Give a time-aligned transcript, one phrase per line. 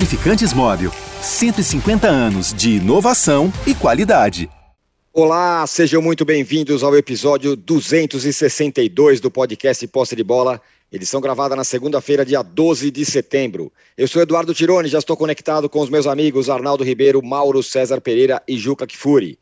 [0.00, 0.90] Lubrificantes Móvel.
[1.20, 4.48] 150 anos de inovação e qualidade.
[5.12, 10.58] Olá, sejam muito bem-vindos ao episódio 262 do podcast Posse de Bola,
[10.90, 13.70] edição gravada na segunda-feira, dia 12 de setembro.
[13.94, 18.00] Eu sou Eduardo Tironi, já estou conectado com os meus amigos Arnaldo Ribeiro, Mauro César
[18.00, 19.38] Pereira e Juca Kifuri.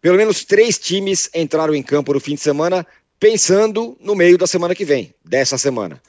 [0.00, 2.86] Pelo menos três times entraram em campo no fim de semana,
[3.20, 6.00] pensando no meio da semana que vem, dessa semana,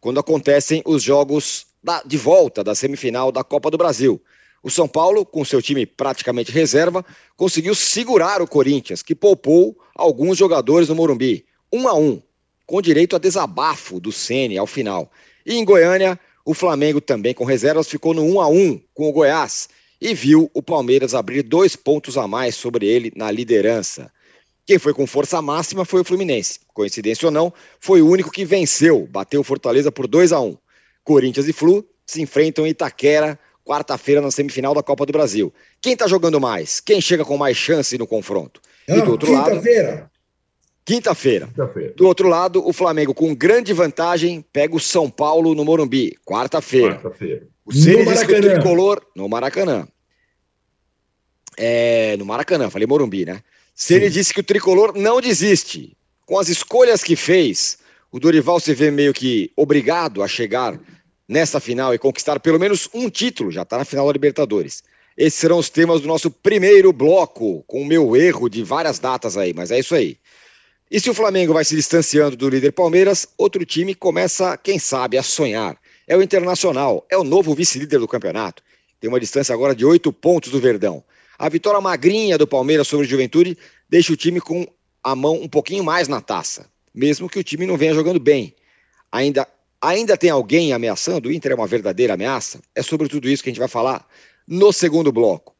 [0.00, 4.20] quando acontecem os jogos da, de volta da semifinal da Copa do Brasil.
[4.62, 7.04] O São Paulo, com seu time praticamente reserva,
[7.36, 12.22] conseguiu segurar o Corinthians, que poupou alguns jogadores no Morumbi, um a um,
[12.66, 15.12] com direito a desabafo do Ceni ao final.
[15.44, 19.12] E em Goiânia, o Flamengo também com reservas ficou no 1 a 1 com o
[19.12, 19.68] Goiás
[20.00, 24.10] e viu o Palmeiras abrir dois pontos a mais sobre ele na liderança.
[24.66, 26.60] Quem foi com força máxima foi o Fluminense.
[26.72, 30.56] Coincidência ou não, foi o único que venceu, bateu o Fortaleza por 2 a 1.
[31.04, 35.52] Corinthians e Flu se enfrentam em Itaquera, quarta-feira na semifinal da Copa do Brasil.
[35.80, 36.80] Quem está jogando mais?
[36.80, 38.60] Quem chega com mais chance no confronto?
[38.88, 40.10] Não, e do outro quinta lado, feira.
[40.84, 41.46] Quinta-feira.
[41.46, 46.16] Quinta do outro lado, o Flamengo com grande vantagem pega o São Paulo no Morumbi,
[46.24, 46.94] quarta-feira.
[46.96, 47.46] Quarta-feira.
[47.64, 49.88] O Ceni disse que o tricolor no Maracanã.
[51.56, 53.40] É, no Maracanã, falei Morumbi, né?
[53.74, 55.96] Ceni disse que o tricolor não desiste.
[56.26, 57.78] Com as escolhas que fez,
[58.12, 60.78] o Dorival se vê meio que obrigado a chegar
[61.28, 64.82] nessa final e conquistar pelo menos um título, já está na final da Libertadores.
[65.16, 69.36] Esses serão os temas do nosso primeiro bloco, com o meu erro de várias datas
[69.36, 70.18] aí, mas é isso aí.
[70.90, 75.16] E se o Flamengo vai se distanciando do líder Palmeiras, outro time começa, quem sabe,
[75.16, 75.76] a sonhar.
[76.06, 78.62] É o Internacional, é o novo vice-líder do campeonato.
[79.00, 81.02] Tem uma distância agora de oito pontos do Verdão.
[81.38, 83.56] A vitória magrinha do Palmeiras sobre o Juventude
[83.88, 84.66] deixa o time com
[85.02, 88.54] a mão um pouquinho mais na taça mesmo que o time não venha jogando bem.
[89.10, 89.46] Ainda,
[89.88, 91.28] ainda tem alguém ameaçando?
[91.28, 92.60] O Inter é uma verdadeira ameaça?
[92.74, 94.06] É sobre tudo isso que a gente vai falar
[94.46, 95.54] no segundo bloco.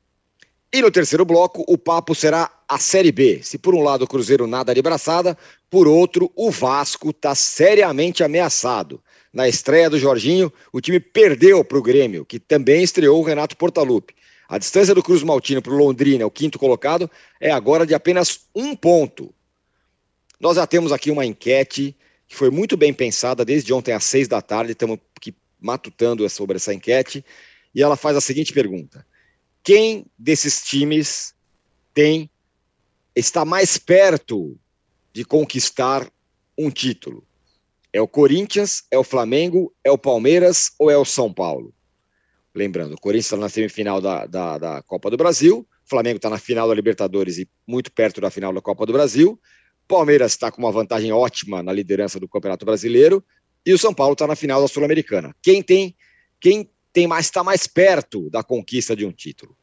[0.72, 3.40] E no terceiro bloco, o papo será a Série B.
[3.42, 5.38] Se por um lado o Cruzeiro nada de braçada,
[5.70, 9.00] por outro, o Vasco está seriamente ameaçado.
[9.32, 13.56] Na estreia do Jorginho, o time perdeu para o Grêmio, que também estreou o Renato
[13.56, 14.14] Portaluppi.
[14.48, 17.10] A distância do Cruz Maltino para o Londrina, o quinto colocado,
[17.40, 19.32] é agora de apenas um ponto.
[20.40, 21.96] Nós já temos aqui uma enquete
[22.26, 24.98] que foi muito bem pensada desde ontem às seis da tarde, estamos
[25.60, 27.24] matutando sobre essa enquete,
[27.74, 29.06] e ela faz a seguinte pergunta:
[29.62, 31.34] quem desses times
[31.94, 32.30] tem
[33.16, 34.58] está mais perto
[35.12, 36.06] de conquistar
[36.56, 37.26] um título?
[37.92, 41.72] É o Corinthians, é o Flamengo, é o Palmeiras ou é o São Paulo?
[42.54, 46.28] Lembrando, o Corinthians está na semifinal da, da, da Copa do Brasil, o Flamengo está
[46.28, 49.40] na final da Libertadores e muito perto da final da Copa do Brasil,
[49.86, 53.24] Palmeiras está com uma vantagem ótima na liderança do Campeonato Brasileiro
[53.66, 55.34] e o São Paulo está na final da Sul-Americana.
[55.42, 55.94] Quem tem,
[56.40, 59.56] quem tem mais está mais perto da conquista de um título.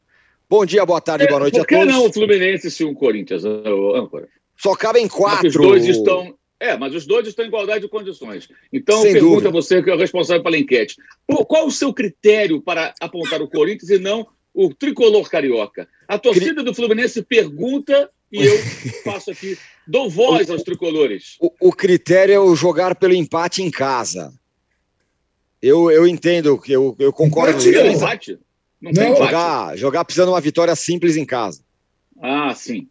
[0.48, 1.78] Bom dia, boa tarde, boa noite é, a todos.
[1.78, 4.28] Por que não o Fluminense se um Corinthians, âncora?
[4.56, 5.48] Só cabem quatro.
[5.48, 6.36] Os dois estão.
[6.60, 8.48] É, mas os dois estão em igualdade de condições.
[8.72, 9.48] Então, Sem pergunta dúvida.
[9.48, 10.94] a você, que é o responsável pela enquete.
[11.26, 15.88] Qual o seu critério para apontar o Corinthians e não o tricolor carioca?
[16.06, 18.58] A torcida do Fluminense pergunta e eu
[19.04, 21.36] faço aqui, dou voz aos tricolores.
[21.38, 24.32] O, o, critério é o jogar pelo empate em casa.
[25.60, 27.78] Eu, eu entendo, que eu, eu concordo com isso.
[27.78, 28.38] Empate?
[28.80, 31.62] Não, não tem jogar, jogar precisando de uma vitória simples em casa.
[32.20, 32.88] Ah, sim.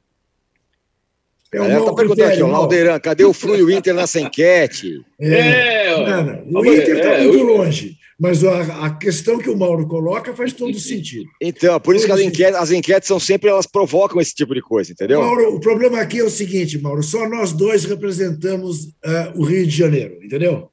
[1.54, 4.20] É a galera tá perguntando aqui, ó, Lauderan, cadê o Flu e o Inter nessa
[4.22, 5.04] enquete?
[5.20, 6.62] É, é não, não.
[6.62, 7.46] o Inter está é, muito eu...
[7.46, 7.98] longe.
[8.22, 11.28] Mas a, a, questão que o Mauro coloca faz todo sentido.
[11.42, 14.62] Então, por isso que as enquetes, as enquetes, são sempre, elas provocam esse tipo de
[14.62, 15.22] coisa, entendeu?
[15.22, 19.66] Mauro, o problema aqui é o seguinte, Mauro, só nós dois representamos uh, o Rio
[19.66, 20.70] de Janeiro, entendeu?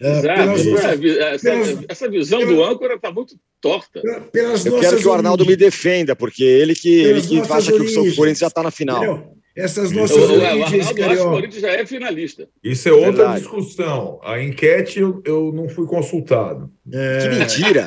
[0.00, 4.00] Uh, pelas nossas, essa, pelas, essa, visão pelas, do âncora está muito torta.
[4.30, 7.78] Pelas Eu quero que o Arnaldo me defenda, porque ele que, ele que acha origens,
[7.78, 9.02] que o São Corinthians já está na final.
[9.02, 9.41] Entendeu?
[9.54, 12.48] Essas nossas eu, origens o Arnaldo Corinthians já é finalista.
[12.62, 13.40] Isso é outra Verdade.
[13.40, 14.20] discussão.
[14.22, 16.70] A enquete eu, eu não fui consultado.
[16.92, 17.18] É...
[17.18, 17.86] Que mentira!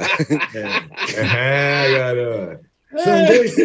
[1.17, 2.64] É, é garoto.
[2.97, 3.55] São dois,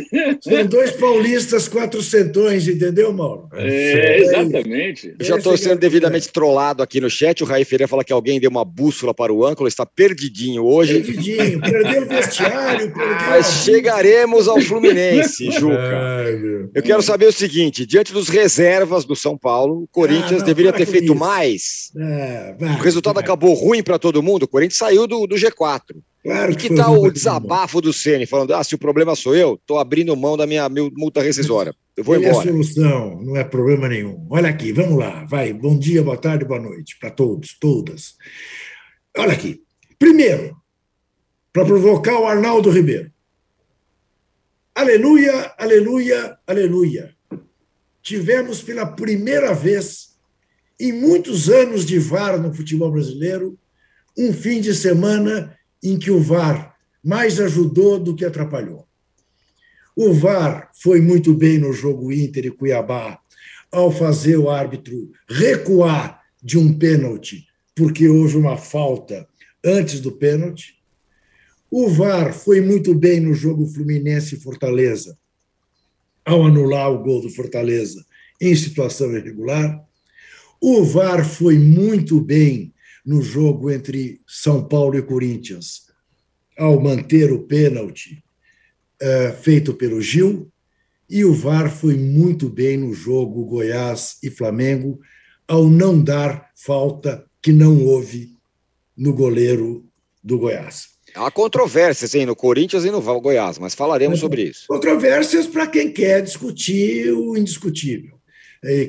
[0.41, 3.49] são dois paulistas quatrocentões, entendeu, Mauro?
[3.55, 5.15] É, exatamente.
[5.21, 7.43] já estou sendo devidamente trollado aqui no chat.
[7.43, 11.01] O Raí Ferreira fala que alguém deu uma bússola para o âncora, está perdidinho hoje.
[11.01, 12.93] Perdidinho, perdeu o vestiário.
[12.93, 16.21] Perdeu Mas chegaremos ao Fluminense, Juca.
[16.75, 20.45] Eu quero saber o seguinte: diante dos reservas do São Paulo, o Corinthians ah, não,
[20.47, 21.15] deveria ter feito isso.
[21.15, 21.93] mais.
[21.97, 23.25] É, vai, o resultado vai.
[23.25, 24.45] acabou ruim para todo mundo.
[24.45, 25.81] O Corinthians saiu do, do G4.
[26.23, 29.35] Claro e que, que tal o desabafo do Ceni falando: ah, se o problema sou
[29.35, 31.75] eu, estou abrindo mão da minha multa rescisória.
[31.97, 32.47] Eu vou Ele embora.
[32.47, 34.27] É a solução, não é problema nenhum.
[34.29, 35.53] Olha aqui, vamos lá, vai.
[35.53, 38.17] Bom dia, boa tarde, boa noite para todos, todas.
[39.17, 39.63] Olha aqui.
[39.99, 40.57] Primeiro,
[41.53, 43.11] para provocar o Arnaldo Ribeiro.
[44.75, 47.15] Aleluia, aleluia, aleluia.
[48.03, 50.17] Tivemos pela primeira vez
[50.79, 53.59] em muitos anos de VAR no futebol brasileiro
[54.17, 58.87] um fim de semana em que o VAR mais ajudou do que atrapalhou.
[59.97, 63.19] O VAR foi muito bem no jogo Inter e Cuiabá
[63.71, 69.27] ao fazer o árbitro recuar de um pênalti, porque houve uma falta
[69.65, 70.77] antes do pênalti.
[71.71, 75.17] O VAR foi muito bem no jogo Fluminense e Fortaleza,
[76.25, 78.05] ao anular o gol do Fortaleza
[78.41, 79.81] em situação irregular.
[80.61, 82.73] O VAR foi muito bem
[83.05, 85.83] no jogo entre São Paulo e Corinthians,
[86.59, 88.23] ao manter o pênalti
[89.03, 90.51] uh, feito pelo Gil.
[91.09, 95.01] E o VAR foi muito bem no jogo Goiás e Flamengo,
[95.49, 98.37] ao não dar falta que não houve
[98.97, 99.85] no goleiro
[100.23, 100.91] do Goiás.
[101.15, 104.67] Há controvérsias hein, no Corinthians e no Goiás, mas falaremos é, sobre isso.
[104.69, 108.21] Controvérsias para quem quer discutir o indiscutível,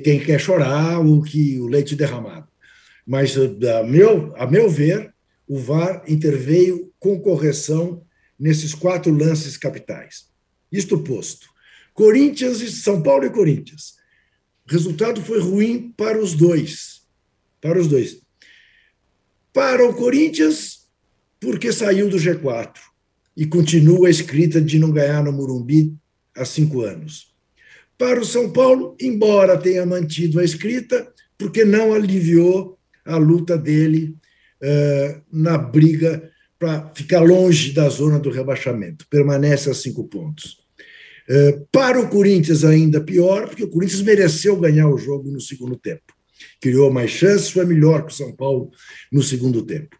[0.04, 2.51] quem quer chorar o que o leite derramado.
[3.06, 5.14] Mas, a meu, a meu ver,
[5.48, 8.06] o VAR interveio com correção
[8.40, 10.30] nesses quatro lances capitais.
[10.72, 11.48] Isto posto.
[11.94, 13.96] Corinthians e São Paulo e Corinthians.
[14.68, 17.02] O resultado foi ruim para os dois.
[17.60, 18.22] Para os dois.
[19.54, 20.88] Para o Corinthians,
[21.40, 22.78] porque saiu do G4
[23.36, 25.94] e continua a escrita de não ganhar no Morumbi
[26.36, 27.34] há cinco anos.
[27.98, 34.16] Para o São Paulo, embora tenha mantido a escrita, porque não aliviou a luta dele
[34.62, 39.08] uh, na briga para ficar longe da zona do rebaixamento.
[39.10, 40.58] Permanece a cinco pontos.
[41.30, 45.76] Uh, para o Corinthians, ainda pior, porque o Corinthians mereceu ganhar o jogo no segundo
[45.76, 46.14] tempo.
[46.60, 48.72] Criou mais chances, foi melhor que o São Paulo
[49.12, 49.96] no segundo tempo.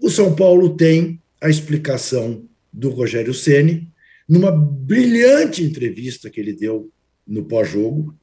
[0.00, 3.92] O São Paulo tem a explicação do Rogério Ceni
[4.28, 6.90] numa brilhante entrevista que ele deu
[7.26, 8.17] no pós-jogo,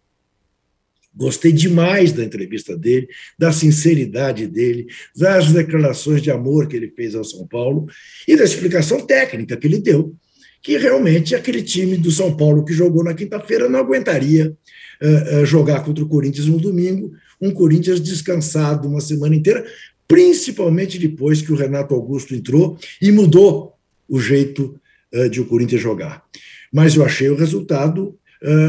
[1.15, 3.07] Gostei demais da entrevista dele,
[3.39, 7.87] da sinceridade dele, das declarações de amor que ele fez ao São Paulo
[8.27, 10.13] e da explicação técnica que ele deu,
[10.61, 14.53] que realmente aquele time do São Paulo que jogou na quinta-feira não aguentaria
[15.01, 19.65] uh, uh, jogar contra o Corinthians no domingo, um Corinthians descansado uma semana inteira,
[20.05, 23.73] principalmente depois que o Renato Augusto entrou e mudou
[24.09, 24.77] o jeito
[25.13, 26.25] uh, de o Corinthians jogar.
[26.73, 28.19] Mas eu achei o resultado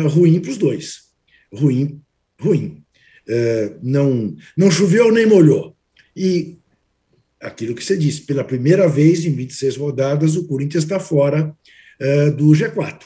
[0.09, 1.01] ruim para os dois.
[1.53, 2.01] Ruim
[2.41, 2.83] ruim.
[3.29, 5.77] É, não, não choveu nem molhou.
[6.15, 6.59] E
[7.41, 11.55] aquilo que você disse, pela primeira vez em 26 rodadas, o Corinthians está fora
[12.01, 13.03] é, do G4.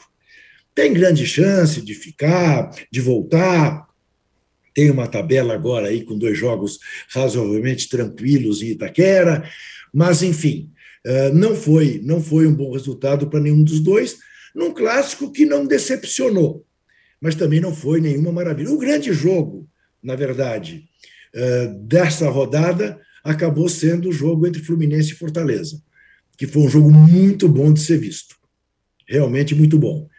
[0.73, 3.87] Tem grande chance de ficar, de voltar.
[4.73, 6.79] Tem uma tabela agora aí com dois jogos
[7.09, 9.43] razoavelmente tranquilos em Itaquera,
[9.93, 10.71] mas enfim,
[11.03, 14.17] é, não foi, não foi um bom resultado para nenhum dos dois,
[14.55, 16.65] num clássico que não decepcionou
[17.21, 18.71] mas também não foi nenhuma maravilha.
[18.71, 19.69] O grande jogo,
[20.01, 20.85] na verdade,
[21.33, 25.81] eh, dessa rodada acabou sendo o jogo entre Fluminense e Fortaleza,
[26.35, 28.35] que foi um jogo muito bom de ser visto.
[29.07, 30.09] Realmente muito bom.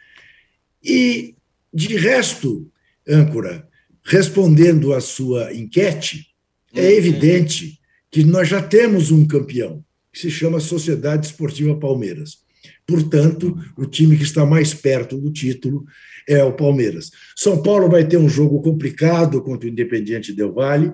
[0.83, 1.35] E,
[1.75, 2.71] de resto,
[3.09, 3.67] âncora,
[4.05, 6.29] respondendo à sua enquete,
[6.75, 6.91] é uhum.
[6.91, 7.81] evidente
[8.11, 12.43] que nós já temos um campeão, que se chama Sociedade Esportiva Palmeiras.
[12.87, 15.85] Portanto, o time que está mais perto do título
[16.29, 17.10] é o Palmeiras.
[17.36, 20.93] São Paulo vai ter um jogo complicado contra o Independiente Del Valle.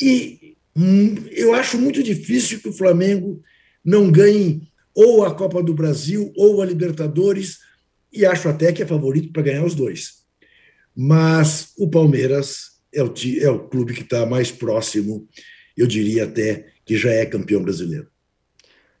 [0.00, 3.42] E hum, eu acho muito difícil que o Flamengo
[3.84, 7.58] não ganhe ou a Copa do Brasil ou a Libertadores,
[8.10, 10.24] e acho até que é favorito para ganhar os dois.
[10.94, 15.28] Mas o Palmeiras é o, é o clube que está mais próximo,
[15.76, 18.08] eu diria até que já é campeão brasileiro.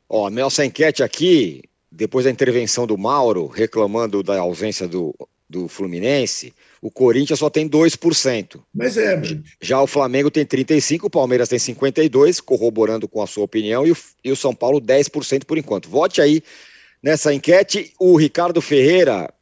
[0.06, 1.62] Ó, nossa enquete aqui,
[1.96, 5.14] depois da intervenção do Mauro, reclamando da ausência do,
[5.48, 8.60] do Fluminense, o Corinthians só tem 2%.
[8.74, 9.20] Mas é.
[9.60, 13.92] Já o Flamengo tem 35%, o Palmeiras tem 52%, corroborando com a sua opinião, e
[13.92, 15.88] o, e o São Paulo 10% por enquanto.
[15.88, 16.42] Vote aí
[17.02, 17.92] nessa enquete.
[17.98, 19.32] O Ricardo Ferreira,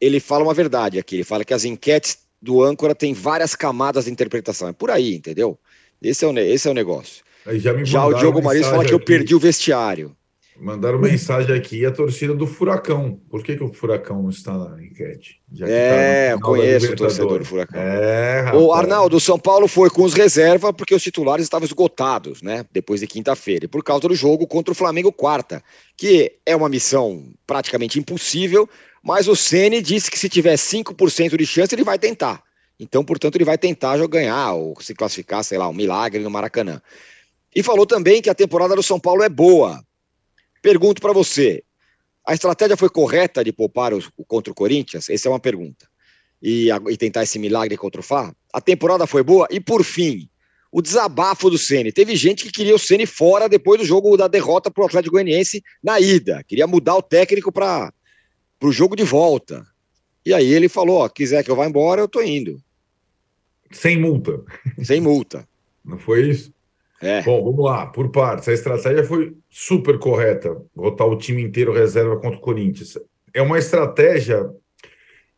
[0.00, 4.06] ele fala uma verdade aqui, ele fala que as enquetes do âncora têm várias camadas
[4.06, 4.68] de interpretação.
[4.68, 5.56] É por aí, entendeu?
[6.02, 7.22] Esse é o, esse é o negócio.
[7.54, 10.16] já, já o Diogo Maris fala que eu perdi o vestiário.
[10.60, 13.18] Mandaram mensagem aqui, a torcida do Furacão.
[13.30, 15.40] Por que, que o Furacão não está na enquete?
[15.62, 17.80] é, tá conheço o torcedor do Furacão.
[17.80, 22.42] É, o Arnaldo, o São Paulo foi com os reservas porque os titulares estavam esgotados,
[22.42, 22.64] né?
[22.70, 23.64] Depois de quinta-feira.
[23.64, 25.62] E por causa do jogo contra o Flamengo quarta,
[25.96, 28.68] que é uma missão praticamente impossível,
[29.02, 32.42] mas o Ceni disse que se tiver 5% de chance, ele vai tentar.
[32.78, 36.80] Então, portanto, ele vai tentar ganhar ou se classificar, sei lá, um milagre no Maracanã.
[37.54, 39.82] E falou também que a temporada do São Paulo é boa.
[40.62, 41.62] Pergunto para você:
[42.26, 45.08] a estratégia foi correta de poupar o, o, contra o Corinthians?
[45.08, 45.88] Essa é uma pergunta.
[46.42, 48.34] E, e tentar esse milagre contra o Fá?
[48.52, 49.46] A temporada foi boa?
[49.50, 50.28] E por fim,
[50.72, 51.92] o desabafo do Ceni.
[51.92, 55.14] Teve gente que queria o Ceni fora depois do jogo da derrota para o Atlético
[55.14, 56.42] Goianiense na ida.
[56.44, 57.92] Queria mudar o técnico para
[58.62, 59.66] o jogo de volta.
[60.24, 62.62] E aí ele falou: ó, quiser que eu vá embora, eu tô indo.
[63.70, 64.42] Sem multa.
[64.82, 65.48] Sem multa.
[65.84, 66.52] Não foi isso?
[67.00, 67.22] É.
[67.22, 68.48] Bom, vamos lá, por partes.
[68.48, 72.98] A estratégia foi super correta, botar o time inteiro reserva contra o Corinthians.
[73.32, 74.50] É uma estratégia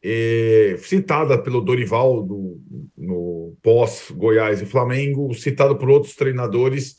[0.02, 2.61] é, citada pelo Dorival do,
[2.99, 6.97] no pós-Goiás e Flamengo, citada por outros treinadores,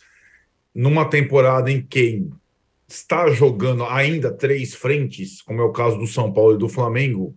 [0.74, 2.26] numa temporada em que
[2.88, 7.36] está jogando ainda três frentes, como é o caso do São Paulo e do Flamengo,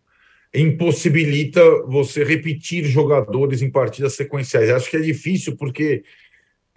[0.55, 4.71] impossibilita você repetir jogadores em partidas sequenciais.
[4.71, 6.05] Acho que é difícil porque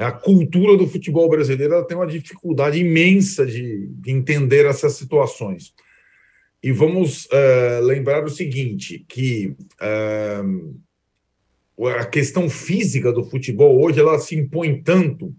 [0.06, 5.74] a cultura do futebol brasileiro tem uma dificuldade imensa de, de entender essas situações.
[6.64, 10.80] E vamos uh, lembrar o seguinte, que uh,
[11.86, 15.36] a questão física do futebol hoje ela se impõe tanto,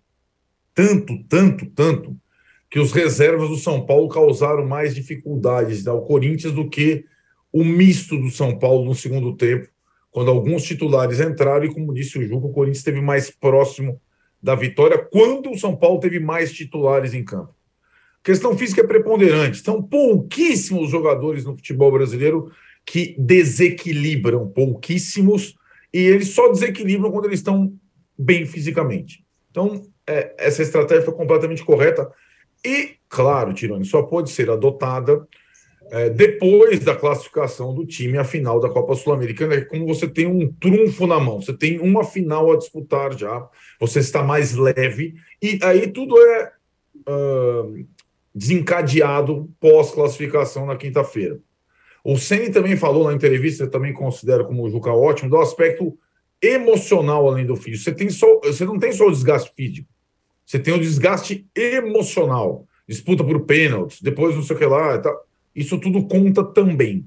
[0.75, 2.17] tanto, tanto, tanto,
[2.71, 7.05] que os reservas do São Paulo causaram mais dificuldades ao Corinthians do que
[7.53, 9.69] o misto do São Paulo no segundo tempo,
[10.11, 14.01] quando alguns titulares entraram e, como disse o Juca, o Corinthians esteve mais próximo
[14.43, 17.55] da vitória quando o São Paulo teve mais titulares em campo.
[18.23, 19.63] A questão física é preponderante.
[19.63, 22.51] São pouquíssimos jogadores no futebol brasileiro
[22.85, 25.55] que desequilibram, pouquíssimos,
[25.93, 27.73] e eles só desequilibram quando eles estão
[28.19, 29.25] bem fisicamente.
[29.51, 32.11] Então, é, essa estratégia foi completamente correta.
[32.65, 35.27] E, claro, Tirone, só pode ser adotada
[35.91, 40.25] é, depois da classificação do time à final da Copa Sul-Americana, é como você tem
[40.25, 43.49] um trunfo na mão, você tem uma final a disputar já,
[43.81, 46.53] você está mais leve, e aí tudo é
[47.09, 47.87] uh,
[48.33, 51.41] desencadeado pós-classificação na quinta-feira.
[52.05, 55.99] O Ceni também falou na entrevista, eu também considero como o Juca ótimo, do aspecto
[56.41, 57.83] emocional além do físico.
[57.83, 59.89] Você, tem só, você não tem só o desgaste físico,
[60.47, 62.65] você tem o desgaste emocional.
[62.89, 67.07] Disputa por pênaltis, depois não sei o que lá e tal isso tudo conta também.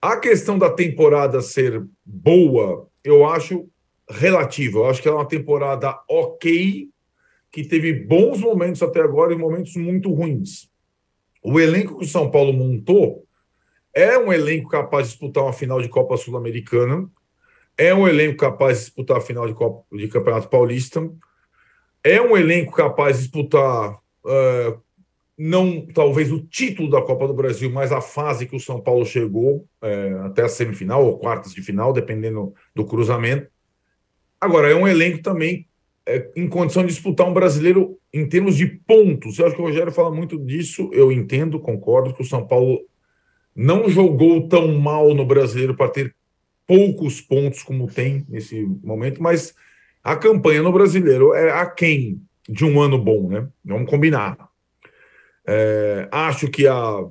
[0.00, 3.68] A questão da temporada ser boa, eu acho
[4.10, 4.78] relativa.
[4.78, 6.88] Eu acho que é uma temporada ok,
[7.50, 10.70] que teve bons momentos até agora e momentos muito ruins.
[11.42, 13.24] O elenco que o São Paulo montou
[13.94, 17.10] é um elenco capaz de disputar uma final de Copa Sul-Americana,
[17.76, 21.10] é um elenco capaz de disputar a final de, Copa, de Campeonato Paulista,
[22.04, 24.82] é um elenco capaz de disputar uh,
[25.42, 29.06] não talvez o título da Copa do Brasil, mas a fase que o São Paulo
[29.06, 33.48] chegou é, até a semifinal ou quartas de final, dependendo do cruzamento.
[34.38, 35.66] Agora, é um elenco também
[36.04, 39.38] é, em condição de disputar um brasileiro em termos de pontos.
[39.38, 42.78] Eu acho que o Rogério fala muito disso, eu entendo, concordo que o São Paulo
[43.56, 46.14] não jogou tão mal no brasileiro para ter
[46.66, 49.54] poucos pontos como tem nesse momento, mas
[50.04, 53.48] a campanha no brasileiro é aquém de um ano bom, né?
[53.64, 54.49] Vamos combinar.
[55.46, 57.04] É, acho que a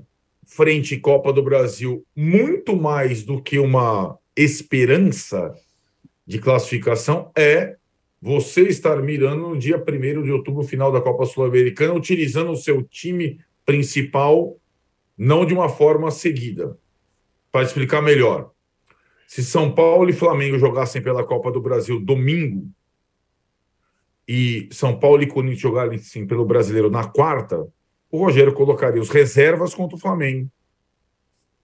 [0.46, 5.54] frente Copa do Brasil, muito mais do que uma esperança
[6.26, 7.76] de classificação, é
[8.22, 12.84] você estar mirando no dia 1 de outubro, final da Copa Sul-Americana, utilizando o seu
[12.84, 14.58] time principal,
[15.18, 16.78] não de uma forma seguida.
[17.52, 18.52] Para explicar melhor,
[19.28, 22.70] se São Paulo e Flamengo jogassem pela Copa do Brasil domingo,
[24.28, 27.68] e São Paulo e Corinthians jogassem pelo Brasileiro na quarta,
[28.12, 30.50] o Rogério colocaria os reservas contra o Flamengo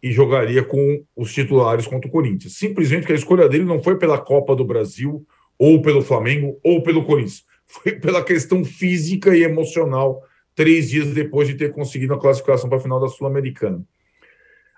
[0.02, 2.58] e jogaria com os titulares contra o Corinthians.
[2.58, 5.26] Simplesmente porque a escolha dele não foi pela Copa do Brasil,
[5.58, 7.46] ou pelo Flamengo, ou pelo Corinthians.
[7.66, 10.22] Foi pela questão física e emocional,
[10.54, 13.84] três dias depois de ter conseguido a classificação para a final da Sul-Americana.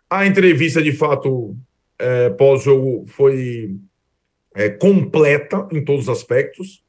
[0.10, 1.58] A entrevista, de fato,
[2.00, 3.76] é, pós-jogo foi
[4.56, 6.84] é, completa em todos os aspectos.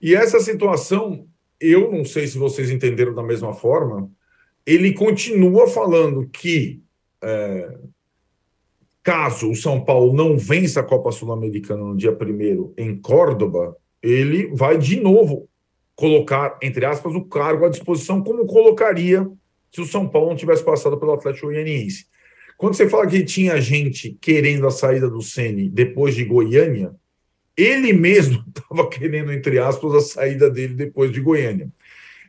[0.00, 1.26] E essa situação
[1.60, 4.10] eu não sei se vocês entenderam da mesma forma,
[4.66, 6.82] ele continua falando que
[7.22, 7.78] é,
[9.02, 14.48] caso o São Paulo não vença a Copa Sul-Americana no dia 1 em Córdoba, ele
[14.54, 15.48] vai de novo
[15.96, 19.28] colocar, entre aspas, o cargo à disposição, como colocaria
[19.72, 22.06] se o São Paulo não tivesse passado pelo Atlético Goianiense.
[22.56, 26.94] Quando você fala que tinha gente querendo a saída do Ceni depois de Goiânia,
[27.58, 31.70] ele mesmo estava querendo, entre aspas, a saída dele depois de Goiânia.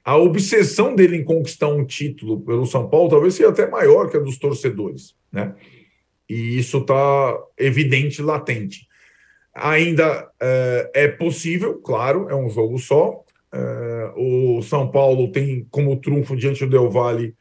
[0.03, 4.17] A obsessão dele em conquistar um título pelo São Paulo talvez seja até maior que
[4.17, 5.53] a dos torcedores, né?
[6.27, 8.87] E isso está evidente, latente.
[9.53, 15.99] Ainda é, é possível, claro, é um jogo só, É, o São Paulo tem como
[15.99, 17.35] trunfo diante do Del Valle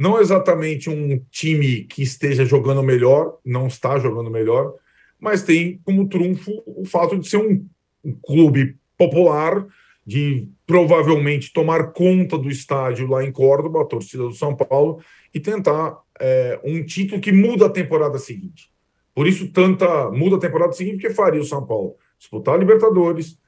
[0.00, 4.72] não exatamente um time que esteja jogando melhor, não está jogando melhor,
[5.20, 7.66] mas tem como trunfo o fato de ser um,
[8.04, 9.66] um clube popular,
[10.06, 15.38] de provavelmente tomar conta do estádio lá em Córdoba, a torcida do São Paulo, e
[15.38, 18.70] tentar é, um título que muda a temporada seguinte.
[19.14, 23.38] Por isso, tanta muda a temporada seguinte, porque faria o São Paulo disputar a Libertadores,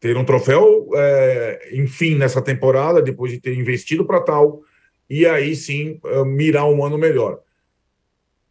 [0.00, 4.62] ter um troféu, é, enfim, nessa temporada, depois de ter investido para tal,
[5.08, 7.40] e aí sim é, mirar um ano melhor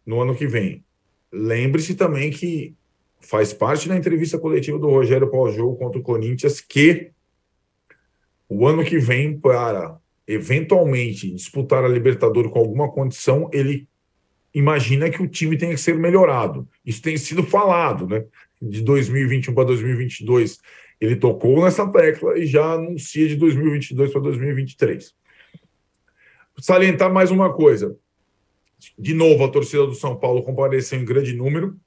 [0.06, 0.84] no ano que vem.
[1.32, 2.76] Lembre-se também que
[3.20, 7.12] faz parte da entrevista coletiva do Rogério pós-jogo contra o Corinthians que
[8.50, 13.88] o ano que vem, para eventualmente disputar a Libertadores com alguma condição, ele
[14.54, 16.68] imagina que o time tenha que ser melhorado.
[16.86, 18.26] Isso tem sido falado, né?
[18.62, 20.60] De 2021 para 2022.
[21.00, 25.14] Ele tocou nessa tecla e já anuncia de 2022 para 2023.
[26.60, 27.96] Salientar mais uma coisa.
[28.98, 31.78] De novo, a torcida do São Paulo compareceu em grande número.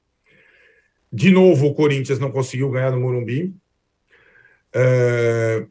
[1.12, 3.54] De novo, o Corinthians não conseguiu ganhar no Morumbi.
[4.72, 5.66] É...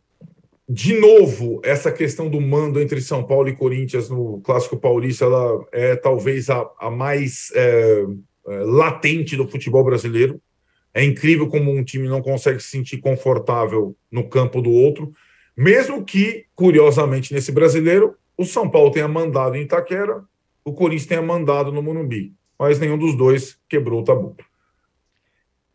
[0.72, 5.66] De novo, essa questão do mando entre São Paulo e Corinthians no Clássico Paulista ela
[5.72, 8.06] é talvez a, a mais é,
[8.48, 10.40] é, latente do futebol brasileiro.
[10.94, 15.12] É incrível como um time não consegue se sentir confortável no campo do outro,
[15.58, 20.24] mesmo que, curiosamente, nesse brasileiro, o São Paulo tenha mandado em Itaquera,
[20.70, 24.36] o Corinthians tenha mandado no Morumbi, mas nenhum dos dois quebrou o tabu.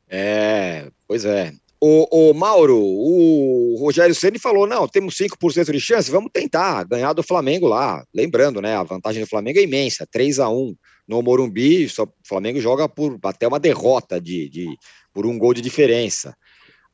[0.08, 1.52] É, pois é.
[1.80, 7.12] O, o Mauro, o Rogério Ceni falou: não, temos 5% de chance, vamos tentar ganhar
[7.12, 8.04] do Flamengo lá.
[8.14, 8.74] Lembrando, né?
[8.76, 10.74] A vantagem do Flamengo é imensa, 3 a 1
[11.06, 14.66] no Morumbi, só, o Flamengo joga por até uma derrota de, de
[15.12, 16.34] por um gol de diferença.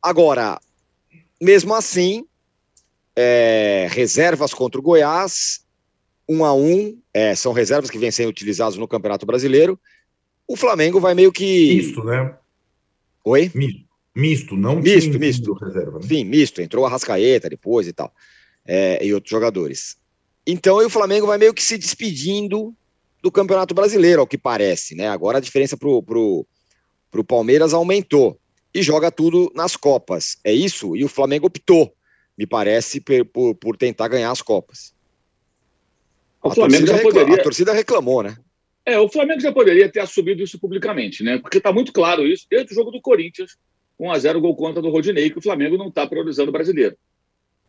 [0.03, 0.59] Agora,
[1.41, 2.25] mesmo assim,
[3.15, 5.61] é, reservas contra o Goiás,
[6.31, 9.79] um a um, é, são reservas que vêm sendo utilizadas no Campeonato Brasileiro.
[10.47, 11.75] O Flamengo vai meio que.
[11.75, 12.37] Misto, né?
[13.25, 13.51] Oi?
[13.53, 15.53] Misto, misto não misto, misto.
[15.55, 16.07] Reserva, né?
[16.07, 16.63] Sim, misto.
[16.63, 18.15] Entrou a Rascaeta depois e tal.
[18.65, 19.97] É, e outros jogadores.
[20.47, 22.73] Então o Flamengo vai meio que se despedindo
[23.21, 25.09] do Campeonato Brasileiro, ao que parece, né?
[25.09, 26.47] Agora a diferença pro, pro,
[27.11, 28.39] pro Palmeiras aumentou
[28.73, 30.39] e joga tudo nas Copas.
[30.45, 30.97] É isso?
[30.97, 31.93] E o Flamengo optou,
[32.39, 34.95] me parece, por, por tentar ganhar as Copas.
[36.43, 37.35] O a Flamengo já poderia.
[37.35, 38.37] A torcida reclamou, né?
[38.85, 41.39] É, o Flamengo já poderia ter assumido isso publicamente, né?
[41.39, 43.57] Porque está muito claro isso desde o jogo do Corinthians,
[44.01, 46.97] 1x0 gol contra do Rodinei, que o Flamengo não está priorizando o brasileiro.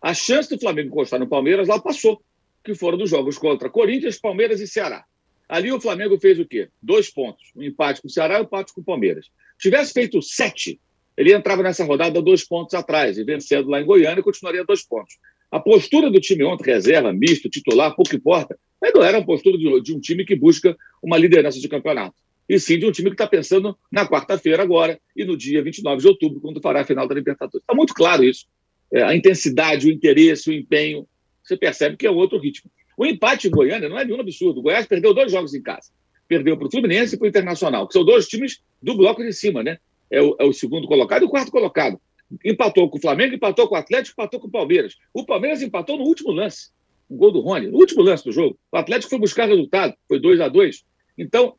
[0.01, 2.21] A chance do Flamengo encostar no Palmeiras lá passou,
[2.63, 5.03] que foram dos jogos contra Corinthians, Palmeiras e Ceará.
[5.47, 6.69] Ali o Flamengo fez o quê?
[6.81, 7.51] Dois pontos.
[7.55, 9.29] Um empate com o Ceará e um empate com o Palmeiras.
[9.60, 10.79] Tivesse feito sete,
[11.17, 15.17] ele entrava nessa rodada dois pontos atrás e vencendo lá em Goiânia continuaria dois pontos.
[15.51, 19.57] A postura do time ontem, reserva, misto, titular, pouco importa, mas não era a postura
[19.57, 22.15] de, de um time que busca uma liderança de campeonato.
[22.47, 26.01] E sim de um time que está pensando na quarta-feira agora e no dia 29
[26.01, 27.61] de outubro, quando fará a final da Libertadores.
[27.61, 28.45] Está muito claro isso.
[28.91, 31.07] É, a intensidade, o interesse, o empenho,
[31.43, 32.69] você percebe que é outro ritmo.
[32.97, 34.59] O empate em Goiânia não é nenhum absurdo.
[34.59, 35.91] O Goiás perdeu dois jogos em casa.
[36.27, 39.33] Perdeu para o Fluminense e para o Internacional, que são dois times do bloco de
[39.33, 39.77] cima, né?
[40.09, 41.99] É o, é o segundo colocado e o quarto colocado.
[42.45, 44.97] Empatou com o Flamengo, empatou com o Atlético, empatou com o Palmeiras.
[45.13, 46.69] O Palmeiras empatou no último lance.
[47.09, 48.57] Um gol do Rony, no último lance do jogo.
[48.71, 50.83] O Atlético foi buscar resultado, foi 2 a 2
[51.17, 51.55] Então,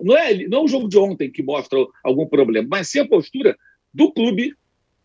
[0.00, 3.06] não é, não é o jogo de ontem que mostra algum problema, mas sim a
[3.06, 3.56] postura
[3.92, 4.54] do clube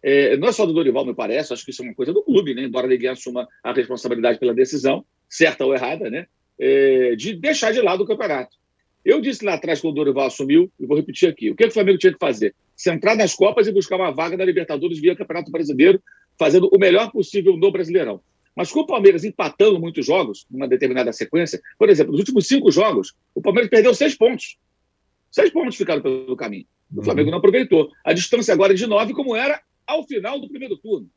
[0.04, 2.24] é, não é só do Dorival, me parece, acho que isso é uma coisa do
[2.24, 2.64] clube, né?
[2.64, 6.26] embora ninguém assuma a responsabilidade pela decisão, certa ou errada, né?
[6.60, 8.56] É, de deixar de lado o campeonato.
[9.04, 11.72] Eu disse lá atrás, quando o Dorival assumiu, e vou repetir aqui: o que, o
[11.72, 12.54] Flamengo tinha que fazer?
[12.82, 16.02] Centrar nas Copas e buscar uma vaga na Libertadores via Campeonato Brasileiro,
[16.36, 18.20] fazendo o melhor possível no Brasileirão.
[18.56, 22.72] Mas com o Palmeiras empatando muitos jogos, numa determinada sequência, por exemplo, nos últimos cinco
[22.72, 24.58] jogos, o Palmeiras perdeu seis pontos.
[25.30, 26.66] Seis pontos ficaram pelo caminho.
[26.98, 27.92] O Flamengo não aproveitou.
[28.04, 31.08] A distância agora é de nove, como era ao final do primeiro turno.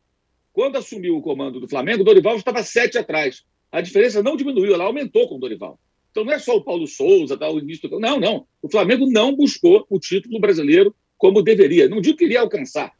[0.53, 3.43] Quando assumiu o comando do Flamengo, o Dorival estava sete atrás.
[3.73, 5.81] A diferença não diminuiu, ela aumentou com o Dorival.
[6.11, 7.99] Então não é só o Paulo Souza, tá, o início do...
[7.99, 8.47] Não, não.
[8.61, 11.89] O Flamengo não buscou o título brasileiro como deveria.
[11.89, 12.93] Não digo que iria alcançar,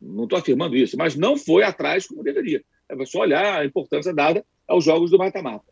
[0.00, 2.62] não estou afirmando isso, mas não foi atrás como deveria.
[2.88, 5.64] É só olhar a importância dada aos jogos do mata-mata.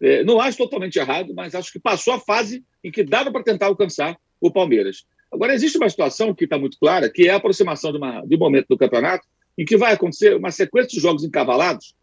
[0.00, 3.42] É, não acho totalmente errado, mas acho que passou a fase em que dava para
[3.42, 5.04] tentar alcançar o Palmeiras.
[5.32, 8.36] Agora, existe uma situação que está muito clara, que é a aproximação de, uma, de
[8.36, 11.94] um momento do campeonato em que vai acontecer uma sequência de jogos encavalados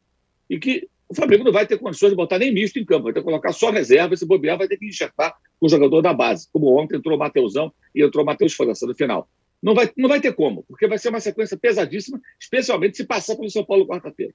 [0.50, 3.13] e que o Flamengo não vai ter condições de botar nem misto em campo, vai
[3.13, 6.13] ter que colocar só reserva, se bobear, vai ter que enxertar com o jogador da
[6.13, 9.28] base, como ontem entrou o Mateusão e entrou o Matheus França no final.
[9.62, 13.36] Não vai, não vai ter como, porque vai ser uma sequência pesadíssima, especialmente se passar
[13.36, 14.34] pelo São Paulo quarta-feira.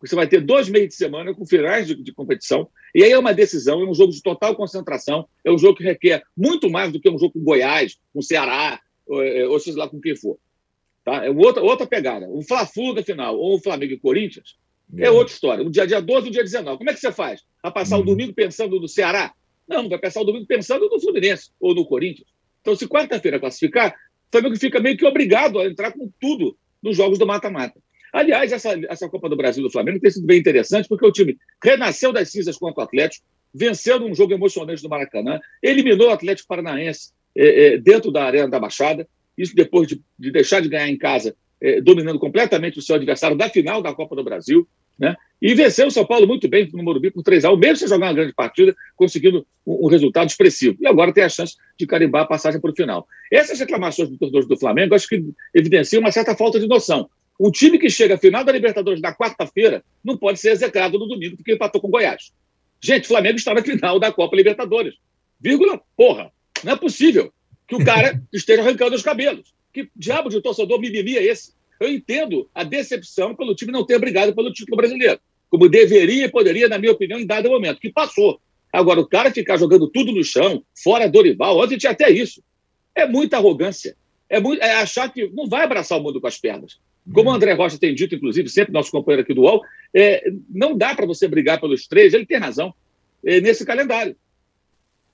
[0.00, 3.18] Você vai ter dois meios de semana com finais de, de, competição, e aí é
[3.18, 6.92] uma decisão, é um jogo de total concentração, é um jogo que requer muito mais
[6.92, 10.16] do que um jogo com Goiás, com Ceará, ou, é, ou seja lá com quem
[10.16, 10.38] for.
[11.04, 11.24] Tá?
[11.24, 12.28] É outra, outra pegada.
[12.28, 14.56] Um Fla-Flu da final, ou o Flamengo e Corinthians,
[14.98, 15.64] é outra história.
[15.64, 16.78] O dia, dia 12 e o dia 19.
[16.78, 17.42] Como é que você faz?
[17.62, 18.02] Vai passar uhum.
[18.02, 19.32] o domingo pensando no Ceará?
[19.68, 22.28] Não, vai passar o domingo pensando no Fluminense ou no Corinthians.
[22.60, 26.96] Então, se quarta-feira classificar, o Flamengo fica meio que obrigado a entrar com tudo nos
[26.96, 27.80] jogos do mata-mata.
[28.12, 31.36] Aliás, essa, essa Copa do Brasil do Flamengo tem sido bem interessante, porque o time
[31.62, 36.48] renasceu das cinzas contra o Atlético, venceu num jogo emocionante do Maracanã, eliminou o Atlético
[36.48, 40.88] Paranaense é, é, dentro da Arena da Baixada, isso depois de, de deixar de ganhar
[40.88, 44.66] em casa, é, dominando completamente o seu adversário da final da Copa do Brasil,
[44.98, 45.14] né?
[45.40, 47.88] E venceu o São Paulo muito bem no Morumbi por 3 a 1 mesmo sem
[47.88, 50.76] jogar uma grande partida, conseguindo um, um, resultado expressivo.
[50.80, 53.06] E agora tem a chance de carimbar a passagem para o final.
[53.30, 55.22] Essas reclamações do torcedor do Flamengo acho que
[55.54, 57.10] evidenciam uma certa falta de noção.
[57.38, 61.06] Um time que chega à final da Libertadores na quarta-feira não pode ser execrado no
[61.06, 62.32] domingo porque empatou com Goiás.
[62.80, 64.94] Gente, o Flamengo está na final da Copa Libertadores.
[65.38, 66.32] Vírgula, porra.
[66.64, 67.30] Não é possível
[67.68, 69.54] que o cara esteja arrancando os cabelos.
[69.76, 71.52] Que diabo de torcedor mimimi é esse?
[71.78, 76.30] Eu entendo a decepção pelo time não ter brigado pelo título brasileiro, como deveria e
[76.30, 78.40] poderia, na minha opinião, em dado momento, que passou.
[78.72, 82.42] Agora, o cara ficar jogando tudo no chão, fora Dorival, ontem tinha até isso.
[82.94, 83.94] É muita arrogância.
[84.30, 86.78] É, muito, é achar que não vai abraçar o mundo com as pernas.
[87.12, 89.60] Como o André Rocha tem dito, inclusive, sempre nosso companheiro aqui do UOL,
[89.92, 92.72] é, não dá para você brigar pelos três, ele tem razão,
[93.22, 94.16] é, nesse calendário.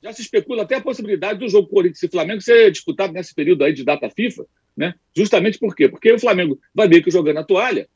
[0.03, 3.62] Já se especula até a possibilidade do jogo Corinthians e Flamengo ser disputado nesse período
[3.62, 4.45] aí de data FIFA,
[4.77, 4.95] né?
[5.17, 5.88] Justamente por quê?
[5.88, 7.88] Porque o Flamengo vai meio que jogando a toalha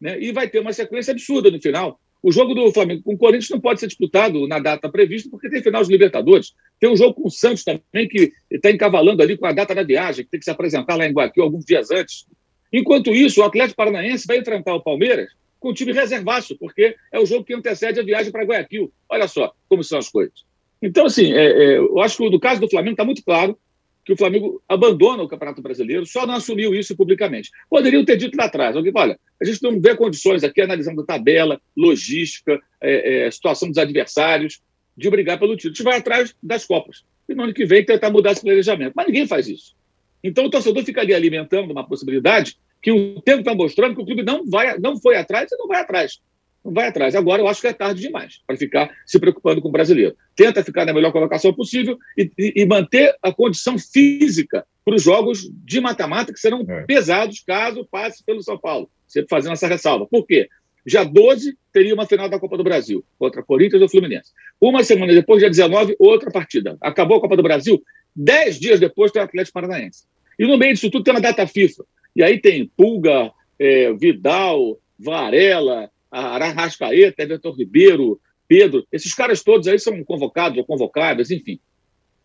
[0.00, 0.20] né?
[0.20, 2.00] e vai ter uma sequência absurda no final.
[2.20, 5.48] O jogo do Flamengo com o Corinthians não pode ser disputado na data prevista, porque
[5.48, 6.52] tem final de Libertadores.
[6.80, 9.82] Tem um jogo com o Santos também, que está encavalando ali com a data da
[9.82, 12.26] viagem, que tem que se apresentar lá em Guaquil alguns dias antes.
[12.72, 17.20] Enquanto isso, o Atlético Paranaense vai enfrentar o Palmeiras com o time reservaço, porque é
[17.20, 18.92] o jogo que antecede a viagem para Guayaquil.
[19.08, 20.44] Olha só como são as coisas.
[20.82, 23.56] Então, assim, é, é, eu acho que no caso do Flamengo está muito claro
[24.04, 27.50] que o Flamengo abandona o Campeonato Brasileiro, só não assumiu isso publicamente.
[27.70, 31.60] Poderiam ter dito lá atrás, alguém, olha, a gente não vê condições aqui, analisando tabela,
[31.76, 34.60] logística, é, é, situação dos adversários,
[34.96, 35.72] de brigar pelo título.
[35.72, 37.04] A gente vai atrás das Copas.
[37.28, 38.92] E no ano que vem tentar mudar esse planejamento.
[38.96, 39.76] Mas ninguém faz isso.
[40.22, 44.04] Então o torcedor fica ali alimentando uma possibilidade que o tempo está mostrando que o
[44.04, 46.20] clube não, vai, não foi atrás e não vai atrás
[46.64, 47.14] vai atrás.
[47.14, 50.16] Agora eu acho que é tarde demais para ficar se preocupando com o brasileiro.
[50.36, 55.02] Tenta ficar na melhor colocação possível e, e, e manter a condição física para os
[55.02, 56.82] jogos de mata-mata que serão é.
[56.82, 58.90] pesados caso passe pelo São Paulo.
[59.06, 60.06] Sempre fazendo essa ressalva.
[60.06, 60.48] Por quê?
[60.86, 64.30] Já 12 teria uma final da Copa do Brasil contra Corinthians ou Fluminense.
[64.60, 66.76] Uma semana depois, dia 19, outra partida.
[66.80, 67.80] Acabou a Copa do Brasil,
[68.14, 70.04] dez dias depois tem o Atlético Paranaense.
[70.38, 71.84] E no meio disso tudo tem uma data FIFA.
[72.16, 79.78] E aí tem Pulga, é, Vidal, Varela, Arrascaeta, Everton Ribeiro, Pedro, esses caras todos aí
[79.78, 81.58] são convocados ou convocáveis, enfim.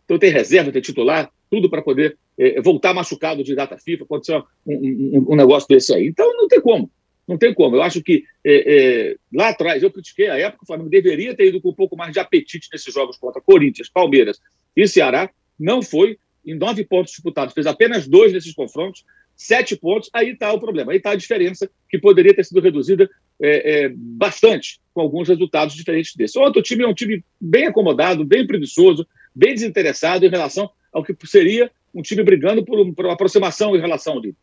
[0.03, 4.35] Então tem reserva, tem titular, tudo para poder é, voltar machucado de data FIFA, ser
[4.35, 6.07] um, um, um, negócio desse aí.
[6.07, 6.91] Então não tem como,
[7.27, 7.75] não tem como.
[7.75, 11.47] Eu acho que é, é, lá atrás, eu critiquei a época, o Flamengo deveria ter
[11.47, 14.39] ido com um pouco mais de apetite nesses jogos contra Corinthians, Palmeiras
[14.75, 15.29] e Ceará.
[15.59, 19.03] Não foi, em nove pontos disputados, fez apenas dois desses confrontos,
[19.35, 23.09] sete pontos, aí está o problema, aí está a diferença que poderia ter sido reduzida
[23.41, 26.39] é, é, bastante com alguns resultados diferentes desse.
[26.39, 31.15] O time é um time bem acomodado, bem preguiçoso, bem desinteressado em relação ao que
[31.25, 34.37] seria um time brigando por, por uma aproximação em relação ao líder.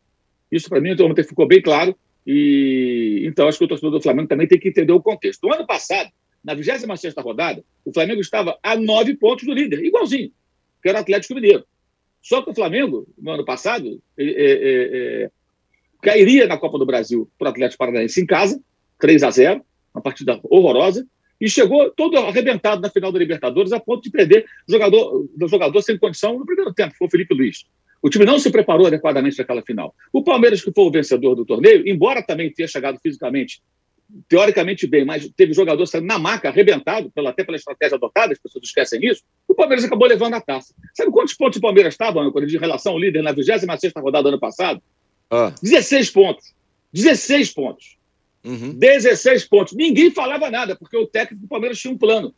[0.51, 1.95] Isso, para mim, então, ontem ficou bem claro.
[2.25, 5.45] E então acho que o torcedor do Flamengo também tem que entender o contexto.
[5.45, 6.09] No ano passado,
[6.43, 6.85] na 26
[7.17, 10.31] rodada, o Flamengo estava a nove pontos do líder, igualzinho,
[10.81, 11.65] que era o Atlético Mineiro.
[12.21, 15.31] Só que o Flamengo, no ano passado, é, é, é,
[16.01, 18.59] cairia na Copa do Brasil para o Atlético Paranaense em casa,
[18.99, 19.61] 3 a 0
[19.93, 21.07] uma partida horrorosa,
[21.39, 25.97] e chegou todo arrebentado na final da Libertadores, a ponto de perder jogador, jogador sem
[25.97, 27.65] condição no primeiro tempo, foi o Felipe Luiz.
[28.01, 29.95] O time não se preparou adequadamente para aquela final.
[30.13, 33.61] O Palmeiras, que foi o vencedor do torneio, embora também tenha chegado fisicamente,
[34.29, 38.39] teoricamente bem, mas teve jogador saindo na maca, arrebentado, pela, até pela estratégia adotada, as
[38.39, 40.73] pessoas esquecem isso, o Palmeiras acabou levando a taça.
[40.93, 44.29] Sabe quantos pontos o Palmeiras estava, Âncora, de relação ao líder na 26 rodada do
[44.29, 44.81] ano passado?
[45.29, 45.53] Ah.
[45.61, 46.53] 16 pontos.
[46.93, 47.94] 16 pontos.
[48.45, 48.73] Uhum.
[48.73, 49.73] 16 pontos.
[49.73, 52.33] Ninguém falava nada, porque o técnico do Palmeiras tinha um plano.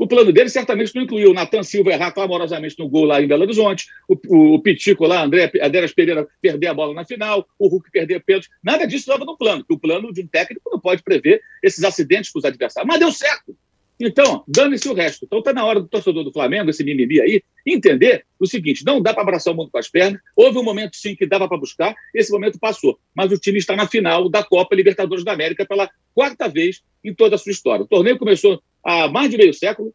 [0.00, 3.26] O plano dele certamente não incluiu o Natan Silva errar clamorosamente no gol lá em
[3.26, 7.46] Belo Horizonte, o, o, o Pitico lá, André Adéras Pereira perder a bola na final,
[7.58, 8.48] o Hulk perder pênalti.
[8.64, 11.84] Nada disso estava no plano, porque o plano de um técnico não pode prever esses
[11.84, 12.88] acidentes com os adversários.
[12.88, 13.54] Mas deu certo.
[14.00, 15.26] Então, dane-se o resto.
[15.26, 19.02] Então está na hora do torcedor do Flamengo, esse mimimi aí, entender o seguinte: não
[19.02, 20.18] dá para abraçar o mundo com as pernas.
[20.34, 22.98] Houve um momento, sim, que dava para buscar, esse momento passou.
[23.14, 27.14] Mas o time está na final da Copa Libertadores da América pela quarta vez em
[27.14, 27.84] toda a sua história.
[27.84, 29.94] O torneio começou há mais de meio século,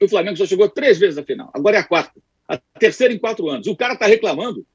[0.00, 1.48] e o Flamengo já chegou três vezes à final.
[1.54, 2.20] Agora é a quarta.
[2.48, 3.68] A terceira em quatro anos.
[3.68, 4.66] O cara está reclamando.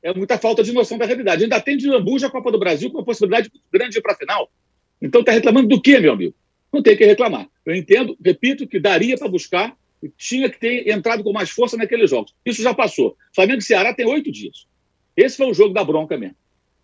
[0.00, 1.42] É muita falta de noção da realidade.
[1.42, 4.48] Ainda tem de lambuja a Copa do Brasil com a possibilidade grande para a final.
[5.00, 6.34] Então está reclamando do quê, meu amigo?
[6.72, 7.48] Não tem que reclamar.
[7.66, 11.76] Eu entendo, repito, que daria para buscar e tinha que ter entrado com mais força
[11.76, 12.34] naqueles jogos.
[12.44, 13.16] Isso já passou.
[13.34, 14.66] Flamengo e Ceará tem oito dias.
[15.16, 16.36] Esse foi o jogo da bronca mesmo.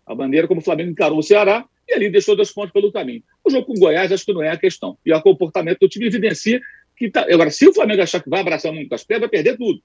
[0.05, 3.23] A maneira como o Flamengo encarou o Ceará e ali deixou dois pontos pelo caminho.
[3.43, 4.97] O jogo com o Goiás acho que não é a questão.
[5.05, 6.61] E o comportamento do time evidencia
[6.95, 7.25] que tá...
[7.31, 9.57] Agora, se o Flamengo achar que vai abraçar o mundo com as pernas, vai perder
[9.57, 9.81] tudo.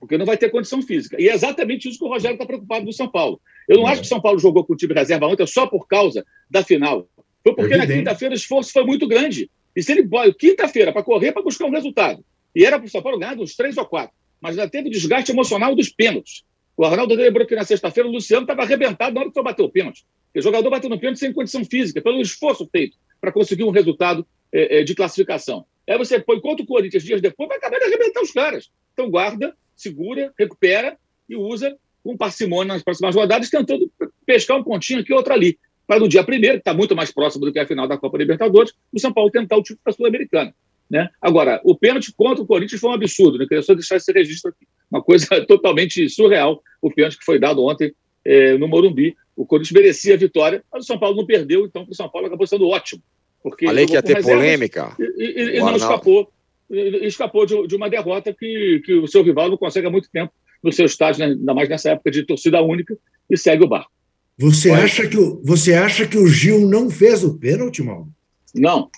[0.00, 1.20] Porque não vai ter condição física.
[1.20, 3.40] E é exatamente isso que o Rogério está preocupado do São Paulo.
[3.68, 3.92] Eu não é.
[3.92, 6.62] acho que o São Paulo jogou com o time reserva ontem só por causa da
[6.62, 7.08] final.
[7.44, 7.92] Foi porque Evidente.
[7.92, 9.50] na quinta-feira o esforço foi muito grande.
[9.76, 12.24] E se ele quinta-feira, para correr, para buscar um resultado.
[12.56, 14.16] E era para o São Paulo ganhar uns três ou quatro.
[14.40, 16.42] Mas já teve desgaste emocional dos pênaltis.
[16.76, 19.62] O Arnaldo lembrou que na sexta-feira o Luciano estava arrebentado na hora que foi bater
[19.62, 20.04] o pênalti.
[20.34, 24.26] O jogador bateu no pênalti sem condição física, pelo esforço feito para conseguir um resultado
[24.52, 25.66] é, é, de classificação.
[25.88, 28.70] Aí você põe contra o Corinthians dias depois, vai acabar de arrebentar os caras.
[28.92, 30.96] Então guarda, segura, recupera
[31.28, 33.90] e usa com parcimônia nas próximas rodadas, tentando
[34.26, 37.44] pescar um pontinho aqui outro ali para no dia primeiro, que está muito mais próximo
[37.44, 40.54] do que a final da Copa Libertadores, o São Paulo tentar o título da Sul-Americana.
[40.90, 41.08] Né?
[41.20, 43.46] Agora, o pênalti contra o Corinthians foi um absurdo, né?
[43.46, 44.66] queria só deixar esse registro aqui.
[44.90, 47.92] Uma coisa totalmente surreal, o pênalti que foi dado ontem
[48.24, 49.16] eh, no Morumbi.
[49.36, 52.26] O Corinthians merecia a vitória, mas o São Paulo não perdeu, então o São Paulo
[52.26, 53.02] acabou sendo ótimo.
[53.42, 54.94] Porque Falei que ia ter polêmica.
[54.98, 56.30] E, e, e não escapou,
[56.70, 60.32] escapou de, de, uma derrota que, que o seu rival não consegue há muito tempo
[60.62, 61.26] no seu estádio, né?
[61.32, 62.96] ainda mais nessa época de torcida única,
[63.28, 63.90] e segue o barco.
[64.36, 68.08] Você acha, que o, você acha que o Gil não fez o pênalti, Mauro?
[68.54, 68.90] Não.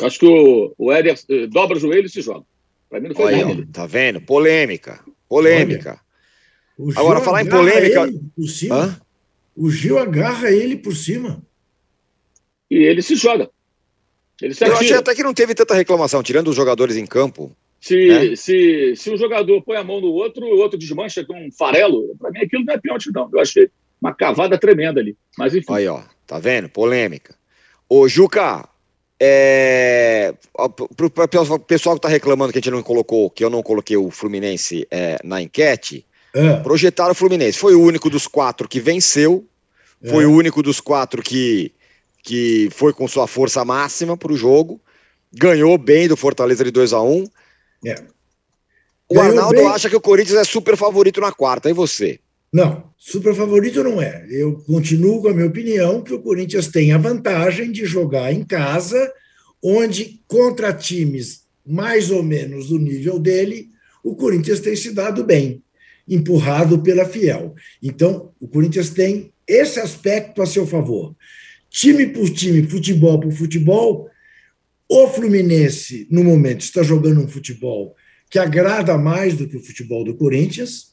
[0.00, 2.44] Acho que o, o Éder eh, dobra o joelho e se joga.
[2.88, 3.68] Para mim não foi nada.
[3.72, 4.20] Tá vendo?
[4.20, 5.00] Polêmica.
[5.28, 6.00] Polêmica.
[6.96, 8.10] Agora, falar em polêmica.
[8.34, 9.00] Por cima.
[9.56, 11.42] O Gil agarra ele por cima.
[12.70, 13.50] E ele se joga.
[14.40, 17.54] Ele se Eu achei até que não teve tanta reclamação, tirando os jogadores em campo.
[17.80, 18.36] Se, né?
[18.36, 22.14] se, se o jogador põe a mão no outro, o outro desmancha com um farelo,
[22.18, 23.28] para mim aquilo não é pênalti, não.
[23.32, 23.70] Eu achei
[24.00, 25.16] uma cavada tremenda ali.
[25.36, 25.72] Mas enfim.
[25.72, 26.68] Aí, ó, tá vendo?
[26.68, 27.34] Polêmica.
[27.88, 28.68] Ô, Juca,
[29.18, 30.32] é...
[30.96, 33.96] para o pessoal que está reclamando que a gente não colocou, que eu não coloquei
[33.96, 36.56] o Fluminense é, na enquete, é.
[36.60, 37.58] projetaram o Fluminense.
[37.58, 39.46] Foi o único dos quatro que venceu,
[40.08, 40.26] foi é.
[40.26, 41.72] o único dos quatro que,
[42.22, 44.80] que foi com sua força máxima para o jogo,
[45.32, 47.24] ganhou bem do Fortaleza de 2 a 1 um.
[47.86, 48.02] É.
[49.08, 49.66] O Arnaldo bem...
[49.66, 52.20] acha que o Corinthians é super favorito na quarta, e você?
[52.52, 54.26] Não, super favorito não é.
[54.28, 58.44] Eu continuo com a minha opinião que o Corinthians tem a vantagem de jogar em
[58.44, 59.12] casa,
[59.62, 63.70] onde contra times mais ou menos do nível dele,
[64.02, 65.62] o Corinthians tem se dado bem,
[66.08, 67.54] empurrado pela Fiel.
[67.80, 71.14] Então, o Corinthians tem esse aspecto a seu favor.
[71.68, 74.08] Time por time, futebol por futebol,
[74.88, 77.94] o Fluminense, no momento, está jogando um futebol
[78.28, 80.89] que agrada mais do que o futebol do Corinthians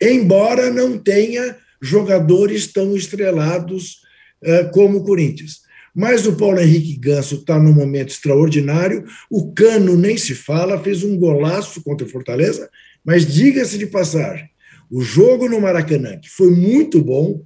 [0.00, 4.00] embora não tenha jogadores tão estrelados
[4.42, 5.62] uh, como o Corinthians.
[5.94, 9.04] Mas o Paulo Henrique Ganso está num momento extraordinário.
[9.30, 12.70] O Cano nem se fala, fez um golaço contra o Fortaleza.
[13.04, 14.48] Mas diga-se de passagem,
[14.90, 17.42] o jogo no Maracanã, que foi muito bom,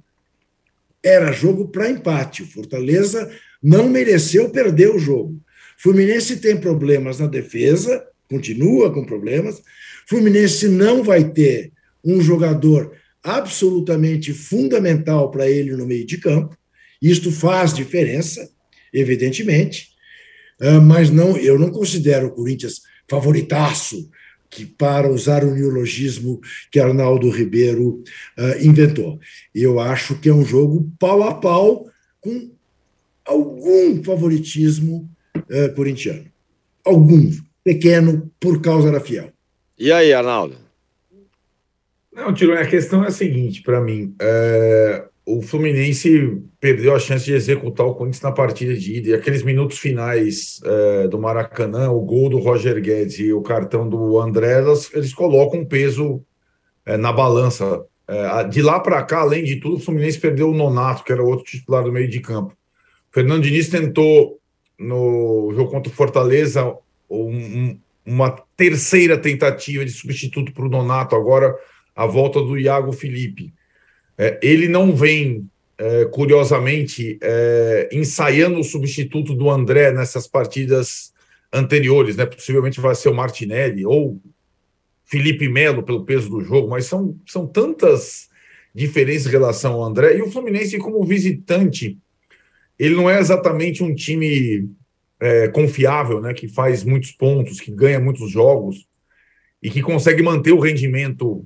[1.03, 2.43] era jogo para empate.
[2.43, 3.29] O Fortaleza
[3.61, 5.39] não mereceu perder o jogo.
[5.77, 9.61] Fluminense tem problemas na defesa, continua com problemas.
[10.07, 11.71] Fluminense não vai ter
[12.03, 12.91] um jogador
[13.23, 16.57] absolutamente fundamental para ele no meio de campo.
[17.01, 18.49] Isto faz diferença,
[18.93, 19.89] evidentemente,
[20.59, 24.09] ah, mas não, eu não considero o Corinthians favoritaço
[24.49, 26.39] que para usar o neologismo
[26.71, 28.01] que Arnaldo Ribeiro
[28.37, 29.19] uh, inventou.
[29.53, 31.85] Eu acho que é um jogo pau a pau
[32.21, 32.49] com
[33.25, 36.25] algum favoritismo uh, corintiano.
[36.85, 37.29] Algum,
[37.61, 39.33] pequeno, por causa da fiel.
[39.77, 40.55] E aí, Arnaldo?
[42.17, 44.15] Não, Tiro, a questão é a seguinte, para mim.
[44.19, 49.09] É, o Fluminense perdeu a chance de executar o Corinthians na partida de ida.
[49.09, 53.87] E aqueles minutos finais é, do Maracanã, o gol do Roger Guedes e o cartão
[53.87, 56.23] do André, elas, eles colocam um peso
[56.83, 57.85] é, na balança.
[58.07, 61.21] É, de lá para cá, além de tudo, o Fluminense perdeu o Nonato, que era
[61.21, 62.51] outro titular do meio de campo.
[63.11, 64.39] O Fernando Diniz tentou,
[64.79, 66.75] no jogo contra o Fortaleza,
[67.07, 71.15] um, uma terceira tentativa de substituto para o Nonato.
[71.15, 71.55] Agora
[71.97, 73.51] a volta do Iago Felipe.
[74.15, 81.11] É, ele não vem, é, curiosamente, é, ensaiando o substituto do André nessas partidas
[81.51, 82.27] anteriores, né?
[82.27, 84.21] Possivelmente vai ser o Martinelli ou
[85.05, 88.29] Felipe Melo pelo peso do jogo, mas são, são tantas
[88.75, 90.17] diferenças em relação ao André.
[90.17, 91.97] E o Fluminense, como visitante,
[92.77, 94.69] ele não é exatamente um time
[95.19, 96.31] é, confiável, né?
[96.31, 98.87] Que faz muitos pontos, que ganha muitos jogos
[99.63, 101.43] e que consegue manter o rendimento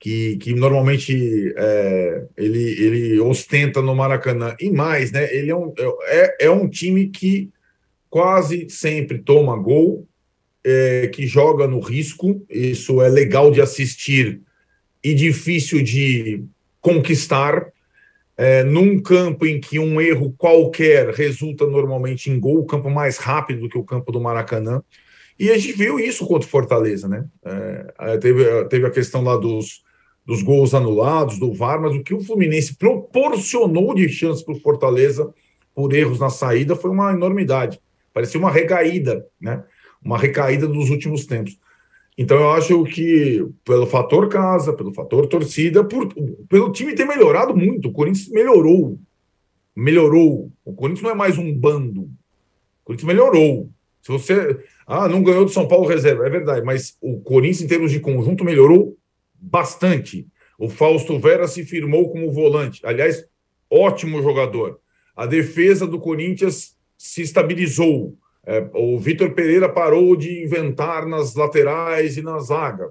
[0.00, 4.56] que, que normalmente é, ele, ele ostenta no Maracanã.
[4.58, 5.32] E mais, né?
[5.32, 5.74] Ele é um,
[6.06, 7.50] é, é um time que
[8.08, 10.08] quase sempre toma gol
[10.64, 14.40] é, que joga no risco, isso é legal de assistir
[15.04, 16.44] e difícil de
[16.80, 17.70] conquistar.
[18.36, 23.18] É, num campo em que um erro qualquer resulta normalmente em gol, o campo mais
[23.18, 24.82] rápido do que o campo do Maracanã.
[25.38, 27.26] E a gente viu isso contra o Fortaleza, né?
[27.44, 29.82] É, teve, teve a questão lá dos,
[30.30, 34.60] dos gols anulados, do VAR, mas o que o Fluminense proporcionou de chance para o
[34.60, 35.34] Fortaleza
[35.74, 37.80] por erros na saída foi uma enormidade.
[38.14, 39.64] Parecia uma recaída, né?
[40.00, 41.58] uma recaída dos últimos tempos.
[42.16, 46.06] Então eu acho que pelo fator casa, pelo fator torcida, por,
[46.48, 49.00] pelo time ter melhorado muito, o Corinthians melhorou.
[49.74, 50.48] Melhorou.
[50.64, 52.02] O Corinthians não é mais um bando.
[52.02, 52.08] O
[52.84, 53.68] Corinthians melhorou.
[54.00, 54.60] Se você.
[54.86, 57.98] Ah, não ganhou do São Paulo reserva, é verdade, mas o Corinthians, em termos de
[57.98, 58.96] conjunto, melhorou
[59.40, 60.26] bastante.
[60.58, 62.84] O Fausto Vera se firmou como volante.
[62.84, 63.24] Aliás,
[63.70, 64.78] ótimo jogador.
[65.16, 68.16] A defesa do Corinthians se estabilizou.
[68.46, 72.90] É, o Vitor Pereira parou de inventar nas laterais e na zaga.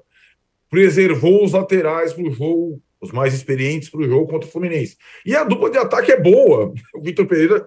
[0.70, 4.98] Preservou os laterais para o jogo, os mais experientes para o jogo contra o Fluminense.
[5.26, 6.74] E a dupla de ataque é boa.
[6.94, 7.66] O Vitor Pereira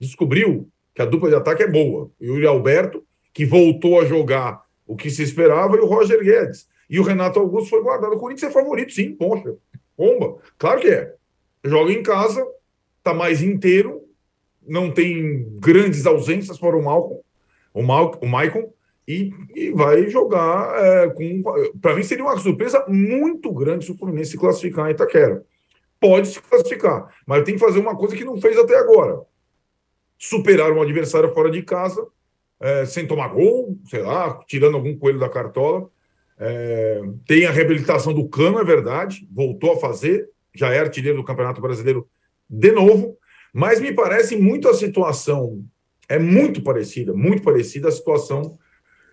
[0.00, 2.10] descobriu que a dupla de ataque é boa.
[2.20, 6.22] E o Yuri Alberto, que voltou a jogar o que se esperava, e o Roger
[6.22, 6.66] Guedes.
[6.92, 8.12] E o Renato Augusto foi guardado.
[8.12, 9.56] O Corinthians é favorito, sim, poxa.
[9.96, 10.36] Bomba.
[10.58, 11.14] Claro que é.
[11.64, 12.46] Joga em casa,
[12.98, 14.02] está mais inteiro,
[14.66, 17.22] não tem grandes ausências para o Malcolm,
[17.72, 18.70] o, Mal, o Maicon,
[19.08, 21.42] e, e vai jogar é, com.
[21.80, 25.42] Para mim, seria uma surpresa muito grande se o Fluminense se classificar em Itaquera.
[25.98, 29.22] Pode se classificar, mas tem que fazer uma coisa que não fez até agora:
[30.18, 32.06] superar um adversário fora de casa,
[32.60, 35.90] é, sem tomar gol, sei lá, tirando algum coelho da cartola.
[36.44, 41.24] É, tem a reabilitação do Cano, é verdade, voltou a fazer, já é artilheiro do
[41.24, 42.08] Campeonato Brasileiro
[42.50, 43.16] de novo.
[43.54, 45.64] Mas me parece muito a situação,
[46.08, 48.58] é muito parecida, muito parecida a situação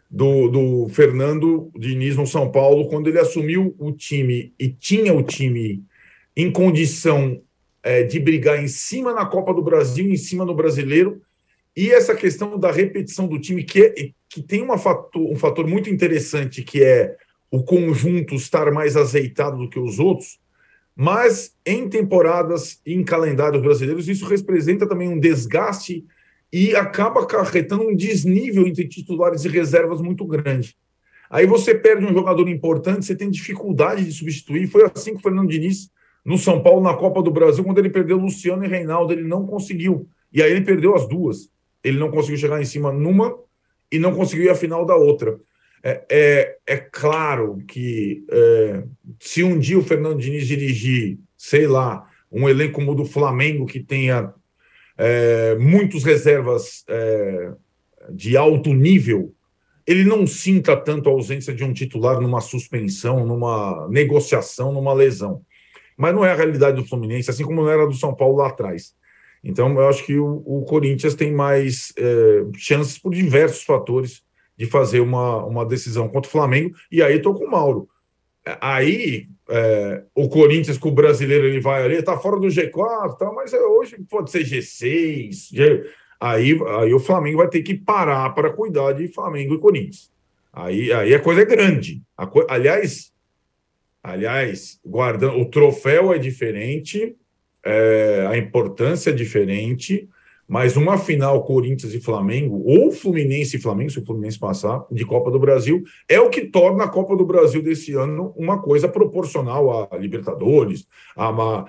[0.09, 5.21] do, do Fernando Diniz no São Paulo, quando ele assumiu o time e tinha o
[5.21, 5.83] time
[6.35, 7.39] em condição
[7.83, 11.21] é, de brigar em cima na Copa do Brasil, em cima no brasileiro,
[11.75, 13.93] e essa questão da repetição do time, que, é,
[14.27, 17.15] que tem uma fator, um fator muito interessante, que é
[17.51, 20.39] o conjunto estar mais azeitado do que os outros,
[20.95, 26.05] mas em temporadas e em calendários brasileiros, isso representa também um desgaste
[26.51, 30.75] e acaba acarretando um desnível entre titulares e reservas muito grande.
[31.29, 34.67] Aí você perde um jogador importante, você tem dificuldade de substituir.
[34.67, 35.89] Foi assim que o Fernando Diniz,
[36.25, 39.45] no São Paulo, na Copa do Brasil, quando ele perdeu Luciano e Reinaldo, ele não
[39.45, 40.09] conseguiu.
[40.33, 41.49] E aí ele perdeu as duas.
[41.89, 43.37] Ele não conseguiu chegar em cima numa
[43.91, 45.39] e não conseguiu ir à final da outra.
[45.83, 48.83] É, é, é claro que é,
[49.19, 53.65] se um dia o Fernando Diniz dirigir, sei lá, um elenco como o do Flamengo,
[53.65, 54.33] que tenha
[54.97, 55.57] é,
[56.03, 57.51] reservas é,
[58.11, 59.33] de alto nível,
[59.87, 65.41] ele não sinta tanto a ausência de um titular numa suspensão, numa negociação, numa lesão.
[65.97, 68.49] Mas não é a realidade do Fluminense, assim como não era do São Paulo lá
[68.49, 68.93] atrás.
[69.43, 74.23] Então, eu acho que o, o Corinthians tem mais é, chances por diversos fatores
[74.57, 77.87] de fazer uma, uma decisão contra o Flamengo, e aí estou com o Mauro.
[78.59, 83.31] Aí é, o Corinthians com o brasileiro ele vai ali, tá fora do G4, tá,
[83.31, 85.53] mas é, hoje pode ser G6.
[85.53, 85.89] G...
[86.19, 90.11] Aí, aí o Flamengo vai ter que parar para cuidar de Flamengo e Corinthians.
[90.51, 92.01] Aí, aí a coisa é grande.
[92.31, 92.45] Co...
[92.49, 93.13] Aliás,
[94.03, 97.15] aliás, guardando o troféu é diferente,
[97.69, 100.07] é, a importância é diferente.
[100.49, 105.05] Mas uma final Corinthians e Flamengo, ou Fluminense e Flamengo, se o Fluminense passar, de
[105.05, 108.89] Copa do Brasil, é o que torna a Copa do Brasil desse ano uma coisa
[108.89, 111.67] proporcional a Libertadores, a, uma,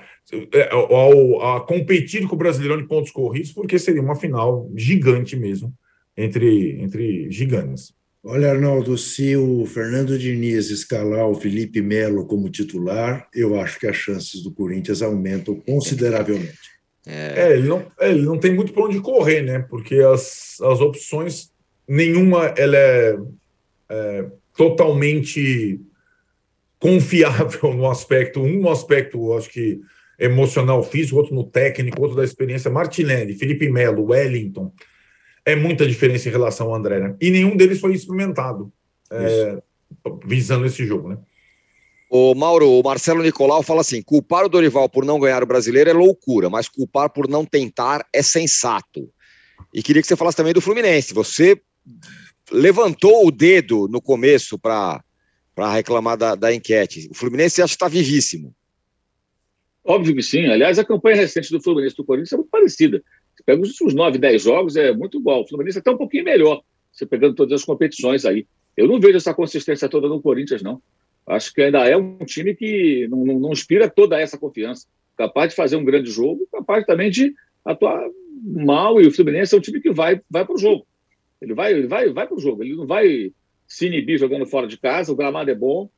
[0.55, 5.37] é, a, a competir com o Brasileirão de pontos corridos, porque seria uma final gigante
[5.37, 5.75] mesmo,
[6.17, 7.93] entre, entre gigantes.
[8.23, 13.87] Olha, Arnaldo, se o Fernando Diniz escalar o Felipe Melo como titular, eu acho que
[13.87, 16.59] as chances do Corinthians aumentam consideravelmente.
[17.07, 19.61] É, ele, não, é, ele não tem muito para onde correr, né?
[19.71, 21.51] Porque as, as opções,
[21.89, 23.17] nenhuma ela é,
[23.89, 25.81] é totalmente
[26.79, 29.81] confiável no aspecto, um no aspecto, acho que
[30.19, 32.71] emocional, físico, outro no técnico, outro da experiência.
[32.71, 34.71] Martinelli, Felipe Melo, Wellington.
[35.45, 37.17] É muita diferença em relação ao André, né?
[37.21, 38.73] E nenhum deles foi experimentado
[39.11, 39.63] é,
[40.25, 41.19] visando esse jogo, né?
[42.11, 45.91] O Mauro, o Marcelo Nicolau fala assim: culpar o Dorival por não ganhar o brasileiro
[45.91, 49.09] é loucura, mas culpar por não tentar é sensato.
[49.73, 51.15] E queria que você falasse também do Fluminense.
[51.15, 51.61] Você
[52.51, 55.03] levantou o dedo no começo para
[55.73, 57.09] reclamar da, da enquete.
[57.11, 58.53] O Fluminense acha que está vivíssimo.
[59.85, 60.47] Óbvio que sim.
[60.47, 63.03] Aliás, a campanha recente do Fluminense do Corinthians é muito parecida.
[63.45, 65.43] Pega os últimos 9, 10 jogos, é muito igual.
[65.43, 66.63] O Fluminense é até um pouquinho melhor,
[66.93, 68.47] você pegando todas as competições aí.
[68.77, 70.81] Eu não vejo essa consistência toda no Corinthians, não.
[71.27, 74.87] Acho que ainda é um time que não, não, não inspira toda essa confiança.
[75.17, 77.35] Capaz de fazer um grande jogo, capaz também de
[77.65, 78.09] atuar
[78.43, 79.01] mal.
[79.01, 80.87] E o Fluminense é um time que vai, vai para o jogo.
[81.41, 82.63] Ele vai, ele vai, vai para o jogo.
[82.63, 83.33] Ele não vai
[83.67, 85.13] se inibir jogando fora de casa.
[85.13, 85.89] O gramado é bom.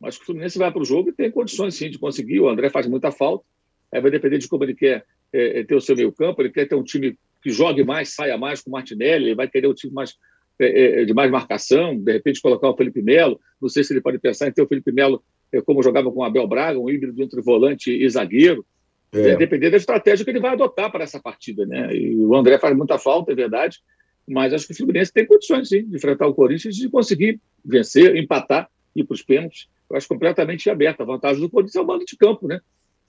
[0.00, 2.40] Mas o Fluminense vai para o jogo e tem condições, sim, de conseguir.
[2.40, 3.44] O André faz muita falta.
[3.92, 6.42] Aí vai depender de como ele quer é, é, ter o seu meio campo.
[6.42, 9.26] Ele quer ter um time que jogue mais, saia mais com o Martinelli.
[9.26, 10.14] Ele vai querer um time mais,
[10.58, 11.98] é, é, de mais marcação.
[11.98, 13.40] De repente colocar o Felipe Melo.
[13.60, 15.22] Não sei se ele pode pensar em ter o Felipe Melo
[15.52, 18.64] é, como jogava com o Abel Braga, um híbrido entre volante e zagueiro.
[19.12, 19.36] É.
[19.36, 21.64] Depender da estratégia que ele vai adotar para essa partida.
[21.64, 21.94] Né?
[21.96, 23.78] E o André faz muita falta, é verdade.
[24.28, 27.40] Mas acho que o Fluminense tem condições, sim, de enfrentar o Corinthians e de conseguir
[27.64, 31.02] vencer, empatar, ir para os pênaltis eu acho completamente aberta.
[31.02, 32.60] A vantagem do Corinthians é o mando de campo, né?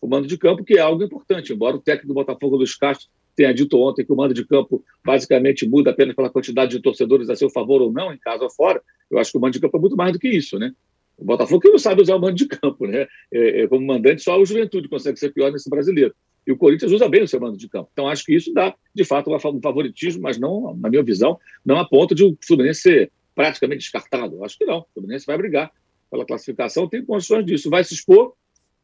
[0.01, 1.53] O mando de campo, que é algo importante.
[1.53, 4.83] Embora o técnico do Botafogo dos Castros tenha dito ontem que o mando de campo
[5.03, 8.49] basicamente muda apenas pela quantidade de torcedores a seu favor ou não, em casa ou
[8.49, 10.73] fora, eu acho que o mando de campo é muito mais do que isso, né?
[11.17, 13.07] O Botafogo que não sabe usar o mando de campo, né?
[13.31, 16.13] É, é, como mandante, só o Juventude consegue ser pior nesse brasileiro.
[16.47, 17.89] E o Corinthians usa bem o seu mando de campo.
[17.91, 21.77] Então, acho que isso dá, de fato, um favoritismo, mas não, na minha visão, não
[21.77, 24.43] a ponto de o Fluminense ser praticamente descartado.
[24.43, 24.79] Acho que não.
[24.79, 25.71] O Fluminense vai brigar
[26.09, 27.69] pela classificação, tem condições disso.
[27.69, 28.33] Vai se expor,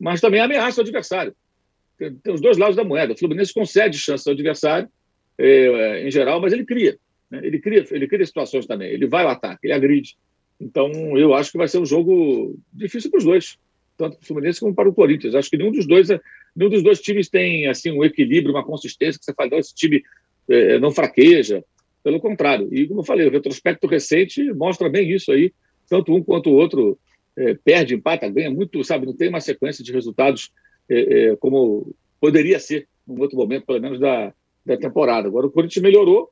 [0.01, 1.35] mas também ameaça o adversário.
[1.97, 3.13] Tem, tem os dois lados da moeda.
[3.13, 4.89] O Fluminense concede chance ao adversário,
[5.37, 6.97] é, em geral, mas ele cria.
[7.29, 7.41] Né?
[7.43, 7.85] Ele cria.
[7.91, 8.89] Ele cria situações também.
[8.89, 10.17] Ele vai ao ataque, ele agride.
[10.59, 13.57] Então, eu acho que vai ser um jogo difícil para os dois,
[13.97, 15.35] tanto para o Fluminense como para o Corinthians.
[15.35, 16.07] Acho que nenhum dos dois,
[16.55, 20.01] nenhum dos dois times tem assim um equilíbrio, uma consistência que você fala, esse time
[20.49, 21.63] é, não fraqueja.
[22.03, 22.69] Pelo contrário.
[22.71, 25.51] E, como eu falei, o retrospecto recente mostra bem isso aí.
[25.89, 26.99] Tanto um quanto o outro
[27.37, 29.05] é, perde, empata, ganha muito, sabe?
[29.05, 30.51] Não tem uma sequência de resultados
[30.89, 34.33] é, é, como poderia ser num outro momento, pelo menos da,
[34.65, 35.27] da temporada.
[35.27, 36.31] Agora, o Corinthians melhorou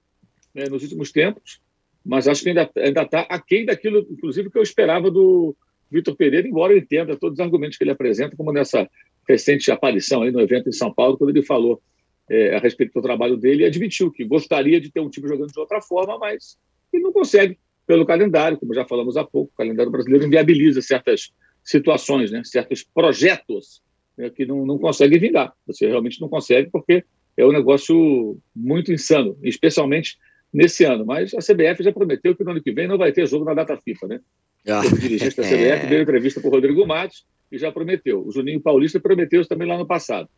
[0.53, 1.61] né, nos últimos tempos,
[2.05, 2.69] mas acho que ainda
[3.01, 5.55] está aquém daquilo, inclusive, que eu esperava do
[5.91, 8.89] Vitor Pereira, embora eu entenda todos os argumentos que ele apresenta, como nessa
[9.27, 11.81] recente aparição aí no evento em São Paulo, quando ele falou
[12.29, 15.51] é, a respeito do trabalho dele e admitiu que gostaria de ter um time jogando
[15.51, 16.57] de outra forma, mas
[16.91, 21.31] ele não consegue pelo calendário, como já falamos há pouco, o calendário brasileiro inviabiliza certas
[21.63, 23.81] situações, né, certos projetos
[24.17, 25.53] né, que não, não conseguem vingar.
[25.67, 27.03] Você realmente não consegue porque
[27.35, 30.17] é um negócio muito insano, especialmente
[30.53, 31.05] nesse ano.
[31.05, 33.53] Mas a CBF já prometeu que no ano que vem não vai ter jogo na
[33.53, 34.19] data FIFA, né?
[34.67, 34.81] Ah.
[34.81, 38.25] O dirigente da CBF deu entrevista para o Rodrigo Matos e já prometeu.
[38.25, 40.29] O Juninho Paulista prometeu isso também lá no passado.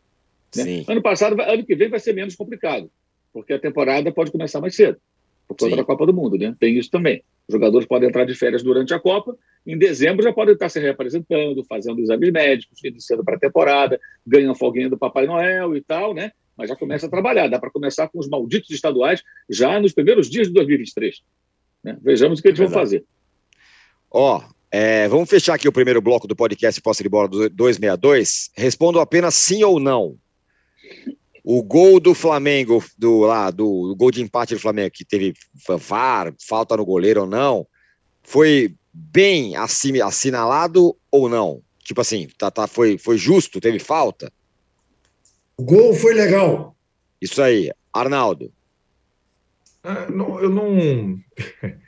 [0.54, 0.84] Né?
[0.88, 2.90] Ano passado, ano que vem vai ser menos complicado,
[3.32, 4.98] porque a temporada pode começar mais cedo
[5.46, 5.76] por conta Sim.
[5.76, 6.54] da Copa do Mundo, né?
[6.58, 7.22] Tem isso também.
[7.48, 9.36] Os jogadores podem entrar de férias durante a Copa,
[9.66, 14.54] em dezembro já podem estar se reapresentando, fazendo exames médicos, iniciando para a temporada, ganham
[14.54, 16.30] folguinha do Papai Noel e tal, né?
[16.56, 17.48] Mas já começa a trabalhar.
[17.48, 21.20] Dá para começar com os malditos estaduais já nos primeiros dias de 2023.
[21.82, 21.98] Né?
[22.00, 23.04] Vejamos o que eles é vão fazer.
[24.10, 28.50] Ó, oh, é, vamos fechar aqui o primeiro bloco do podcast Posse de Bola 262.
[28.56, 30.16] Respondo apenas sim ou não.
[31.48, 35.32] O gol do Flamengo, do lá, do, do gol de empate do Flamengo, que teve
[35.78, 37.64] VAR, falta no goleiro ou não,
[38.20, 41.62] foi bem assinalado ou não?
[41.84, 44.32] Tipo assim, tá, tá, foi, foi justo, teve falta?
[45.56, 46.76] O gol foi legal.
[47.22, 47.70] Isso aí.
[47.92, 48.52] Arnaldo.
[49.84, 51.16] Ah, não, eu não.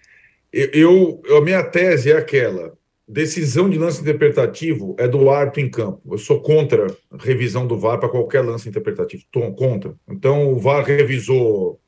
[0.51, 2.78] Eu, eu, a minha tese é aquela:
[3.09, 6.03] Decisão de lance interpretativo é do árbitro em campo.
[6.13, 9.23] Eu sou contra revisão do VAR para qualquer lance interpretativo.
[9.23, 9.97] Estou contra.
[10.07, 11.81] Então, o VAR revisou,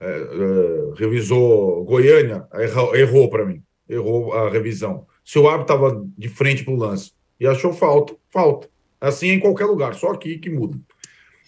[0.00, 3.62] é, é, revisou Goiânia, errou, errou para mim.
[3.88, 5.06] Errou a revisão.
[5.24, 8.68] Se o árbitro estava de frente para o lance e achou falta, falta.
[9.00, 10.76] Assim é em qualquer lugar, só aqui que muda.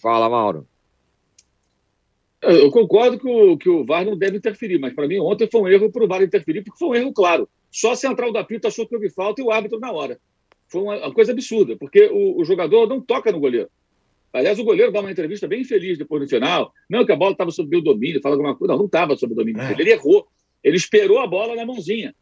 [0.01, 0.65] Fala, Mauro.
[2.41, 5.59] Eu concordo que o, que o VAR não deve interferir, mas para mim ontem foi
[5.59, 7.49] um erro para o VAR interferir, porque foi um erro claro.
[7.71, 10.19] Só a central da apito achou que houve falta e o árbitro na hora.
[10.67, 13.69] Foi uma, uma coisa absurda, porque o, o, jogador não toca no goleiro.
[14.31, 16.71] Aliás, o goleiro dá uma entrevista bem feliz depois no final.
[16.89, 18.73] Não, que a bola estava sob o domínio, fala alguma coisa.
[18.73, 19.61] Não, não estava sob o domínio.
[19.61, 19.71] É.
[19.71, 20.27] Ele errou.
[20.63, 22.13] Ele esperou a bola na mãozinha.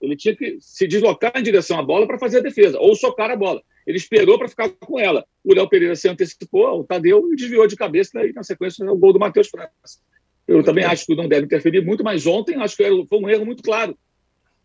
[0.00, 3.30] Ele tinha que se deslocar em direção à bola para fazer a defesa, ou socar
[3.30, 3.62] a bola.
[3.86, 5.26] Ele esperou para ficar com ela.
[5.44, 8.96] O Léo Pereira se antecipou, o Tadeu e desviou de cabeça, e na sequência o
[8.96, 10.00] gol do Matheus França.
[10.48, 13.44] Eu também acho que não deve interferir muito, mas ontem acho que foi um erro
[13.44, 13.96] muito claro.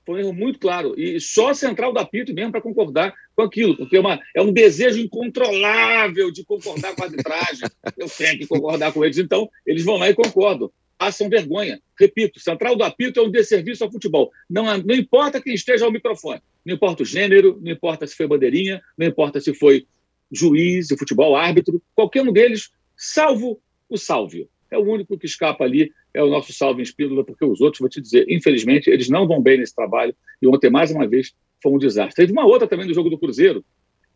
[0.06, 0.94] Foi um erro muito claro.
[1.00, 4.42] E só a central da Pito mesmo para concordar com aquilo, porque é, uma, é
[4.42, 7.68] um desejo incontrolável de concordar com a arbitragem.
[7.98, 9.18] Eu tenho que concordar com eles.
[9.18, 10.72] Então, eles vão lá e concordam.
[10.98, 11.82] Passam vergonha.
[12.00, 14.32] Repito, central do apito é um desserviço ao futebol.
[14.50, 16.42] Não, não importa quem esteja ao microfone.
[16.64, 19.86] Não importa o gênero, não importa se foi bandeirinha, não importa se foi
[20.32, 25.64] juiz de futebol, árbitro, qualquer um deles, salvo o Sálvio é o único que escapa
[25.64, 29.10] ali, é o nosso salvo em espírula, porque os outros, vou te dizer, infelizmente, eles
[29.10, 30.16] não vão bem nesse trabalho.
[30.42, 32.16] E ontem, mais uma vez, foi um desastre.
[32.16, 33.64] Teve uma outra também do jogo do Cruzeiro,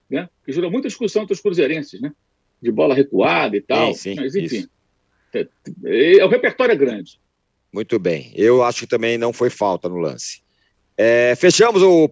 [0.10, 0.30] né?
[0.46, 2.14] que gerou muita discussão entre os cruzeirenses, né?
[2.62, 3.94] de bola recuada e tal.
[3.94, 4.68] Sim, sim, Mas, enfim,
[5.34, 5.48] é,
[5.86, 7.20] é, é, o repertório é grande.
[7.72, 8.32] Muito bem.
[8.34, 10.42] Eu acho que também não foi falta no lance.
[10.98, 12.10] É, fechamos o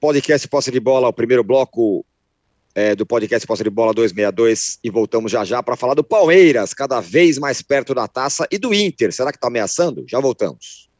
[0.00, 2.04] podcast Posse de Bola, o primeiro bloco
[2.74, 6.74] é, do podcast Posse de Bola 262 e voltamos já já para falar do Palmeiras,
[6.74, 9.12] cada vez mais perto da taça, e do Inter.
[9.12, 10.04] Será que está ameaçando?
[10.08, 10.90] Já voltamos.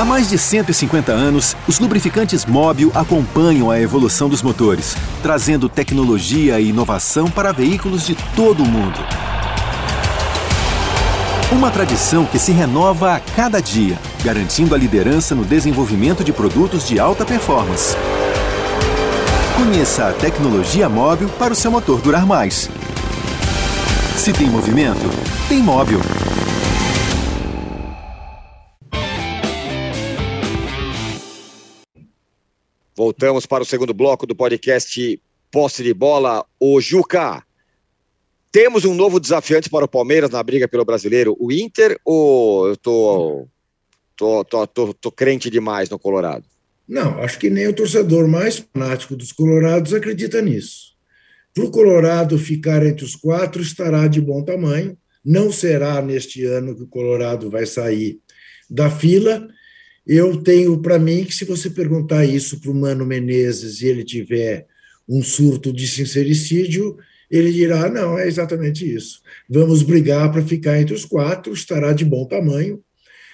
[0.00, 6.58] Há mais de 150 anos, os lubrificantes Móbil acompanham a evolução dos motores, trazendo tecnologia
[6.58, 8.98] e inovação para veículos de todo o mundo.
[11.52, 16.86] Uma tradição que se renova a cada dia, garantindo a liderança no desenvolvimento de produtos
[16.86, 17.96] de alta performance.
[19.56, 22.70] Conheça a tecnologia móvel para o seu motor durar mais.
[24.16, 25.00] Se tem movimento,
[25.48, 25.98] tem móvel.
[32.96, 35.20] Voltamos para o segundo bloco do podcast
[35.50, 36.46] Posse de Bola.
[36.60, 37.42] O Juca,
[38.52, 42.76] temos um novo desafiante para o Palmeiras na briga pelo brasileiro, o Inter, ou eu
[42.76, 43.48] tô,
[44.16, 46.44] tô, tô, tô, tô crente demais no Colorado?
[46.88, 50.90] Não, acho que nem o torcedor mais fanático dos Colorados acredita nisso.
[51.54, 54.96] Para o Colorado ficar entre os quatro, estará de bom tamanho.
[55.24, 58.20] Não será neste ano que o Colorado vai sair
[58.68, 59.46] da fila.
[60.06, 64.02] Eu tenho para mim que, se você perguntar isso para o Mano Menezes e ele
[64.02, 64.66] tiver
[65.08, 66.96] um surto de sincericídio,
[67.30, 69.20] ele dirá: não, é exatamente isso.
[69.48, 72.82] Vamos brigar para ficar entre os quatro, estará de bom tamanho.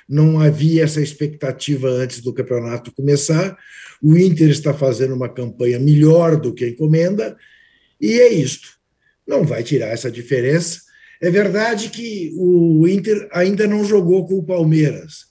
[0.08, 3.56] Não havia essa expectativa antes do campeonato começar.
[4.02, 7.36] O Inter está fazendo uma campanha melhor do que a encomenda,
[8.00, 8.68] e é isto.
[9.26, 10.80] Não vai tirar essa diferença.
[11.20, 15.26] É verdade que o Inter ainda não jogou com o Palmeiras.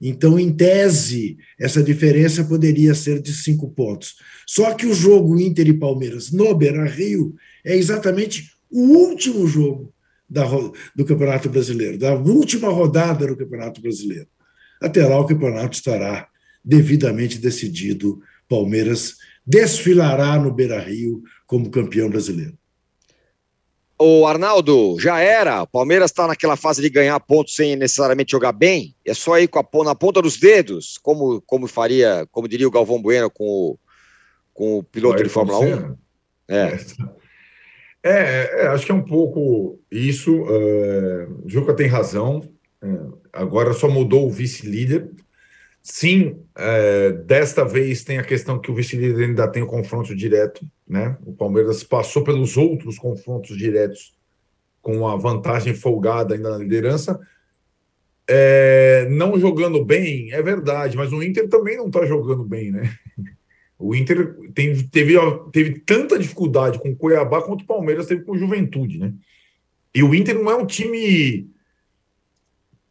[0.00, 4.14] Então, em tese, essa diferença poderia ser de cinco pontos.
[4.46, 7.34] Só que o jogo Inter e Palmeiras no Beira Rio
[7.64, 9.92] é exatamente o último jogo
[10.28, 10.44] da,
[10.94, 14.28] do Campeonato Brasileiro, da última rodada do Campeonato Brasileiro.
[14.80, 16.28] Até lá o campeonato estará
[16.64, 18.22] devidamente decidido.
[18.48, 22.58] Palmeiras desfilará no Beira Rio como campeão brasileiro.
[23.98, 25.62] O Arnaldo, já era.
[25.62, 28.94] O Palmeiras está naquela fase de ganhar pontos sem necessariamente jogar bem.
[29.04, 32.70] É só ir com a, na ponta dos dedos, como, como faria, como diria o
[32.70, 33.78] Galvão Bueno com o,
[34.54, 35.96] com o piloto Vai de Fórmula 1.
[36.48, 36.56] É.
[36.56, 36.78] é.
[38.02, 40.42] É, é, acho que é um pouco isso.
[40.42, 42.40] Uh, Juca tem razão.
[42.82, 45.10] Uh, agora só mudou o vice-líder.
[45.82, 50.64] Sim, uh, desta vez tem a questão que o vice-líder ainda tem o confronto direto.
[50.88, 51.16] Né?
[51.24, 54.14] O Palmeiras passou pelos outros confrontos diretos
[54.82, 57.18] com a vantagem folgada ainda na liderança.
[58.32, 62.82] É, não jogando bem, é verdade, mas o Inter também não está jogando bem, né?
[63.80, 65.14] O Inter tem, teve,
[65.50, 69.14] teve tanta dificuldade com o Cuiabá quanto o Palmeiras teve com o Juventude, né?
[69.94, 71.48] E o Inter não é um time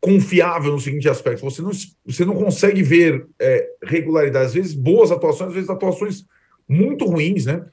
[0.01, 1.71] confiável no seguinte aspecto: você não,
[2.05, 6.25] você não consegue ver é, regularidade, às vezes boas atuações, às vezes atuações
[6.67, 7.63] muito ruins, né?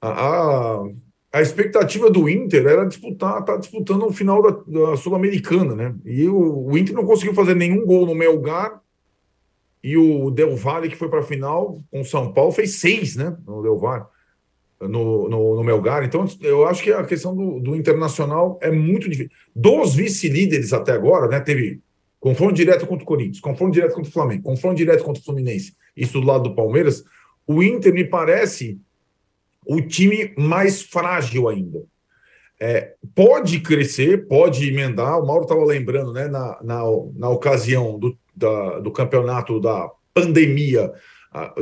[0.00, 0.84] A, a,
[1.34, 5.94] a expectativa do Inter era disputar, tá disputando o final da, da Sul-Americana, né?
[6.04, 8.80] E o, o, Inter não conseguiu fazer nenhum gol no Melgar
[9.84, 13.16] e o Del Valle, que foi para a final com o São Paulo, fez seis,
[13.16, 13.36] né?
[13.46, 14.06] No Del Valle,
[14.80, 16.02] no, no, no Melgar.
[16.02, 19.30] Então, eu acho que a questão do, do Internacional é muito difícil.
[19.54, 21.38] Dos vice-líderes até agora, né?
[21.38, 21.82] Teve
[22.18, 25.76] confronto direto contra o Corinthians, confronto direto contra o Flamengo, confronto direto contra o Fluminense,
[25.94, 27.04] isso do lado do Palmeiras.
[27.46, 28.80] O Inter me parece
[29.66, 31.82] o time mais frágil ainda.
[32.58, 35.20] É, pode crescer, pode emendar.
[35.20, 36.80] O Mauro estava lembrando, né, na, na,
[37.16, 40.92] na ocasião do da, do campeonato da pandemia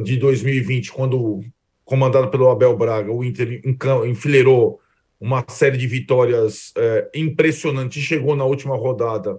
[0.02, 1.40] de 2020, quando
[1.84, 3.60] comandado pelo Abel Braga, o Inter
[4.06, 4.80] enfileirou
[5.20, 9.38] uma série de vitórias é, impressionantes e chegou na última rodada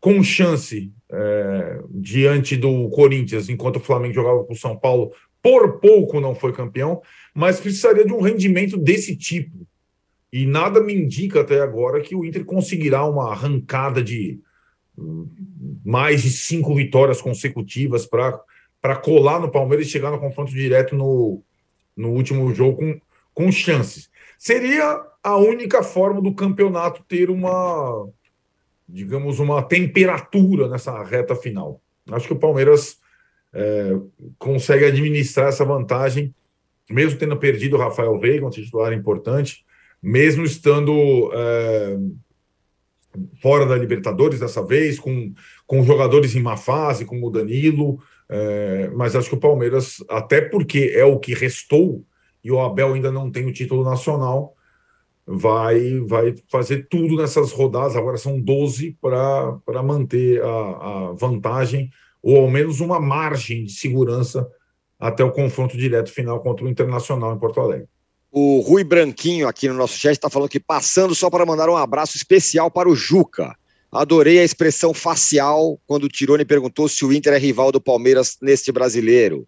[0.00, 5.80] com chance é, diante do Corinthians, enquanto o Flamengo jogava com o São Paulo, por
[5.80, 7.00] pouco não foi campeão,
[7.34, 9.66] mas precisaria de um rendimento desse tipo.
[10.32, 14.40] E nada me indica até agora que o Inter conseguirá uma arrancada de
[15.84, 21.42] mais de cinco vitórias consecutivas para colar no Palmeiras e chegar no confronto direto no,
[21.96, 23.00] no último jogo com,
[23.34, 24.10] com chances.
[24.38, 28.08] Seria a única forma do campeonato ter uma,
[28.88, 31.80] digamos, uma temperatura nessa reta final.
[32.10, 32.98] Acho que o Palmeiras
[33.52, 33.96] é,
[34.38, 36.34] consegue administrar essa vantagem,
[36.90, 39.64] mesmo tendo perdido o Rafael Veiga, um titular importante,
[40.02, 41.96] mesmo estando é,
[43.40, 45.32] fora da Libertadores dessa vez, com,
[45.72, 47.98] com jogadores em má fase, como o Danilo,
[48.28, 52.04] é, mas acho que o Palmeiras, até porque é o que restou,
[52.44, 54.54] e o Abel ainda não tem o título nacional,
[55.26, 61.88] vai, vai fazer tudo nessas rodadas, agora são 12 para manter a, a vantagem,
[62.22, 64.46] ou ao menos uma margem de segurança
[65.00, 67.88] até o confronto direto final contra o Internacional em Porto Alegre.
[68.30, 71.78] O Rui Branquinho aqui no nosso chat está falando que passando só para mandar um
[71.78, 73.56] abraço especial para o Juca.
[73.92, 78.38] Adorei a expressão facial quando o Tirone perguntou se o Inter é rival do Palmeiras
[78.40, 79.46] neste brasileiro.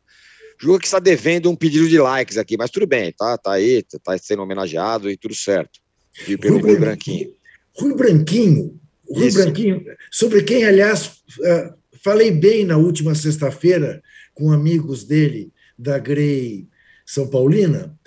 [0.61, 3.83] Juca que está devendo um pedido de likes aqui, mas tudo bem, tá, tá aí,
[4.05, 5.81] tá sendo homenageado e tudo certo.
[6.29, 7.33] E pelo Rui, Branquinho.
[7.77, 9.39] Rui Branquinho, Rui Isso.
[9.39, 11.73] Branquinho, sobre quem, aliás, é,
[12.05, 14.03] falei bem na última sexta-feira
[14.35, 16.69] com amigos dele da Grey
[17.05, 17.99] São Paulina,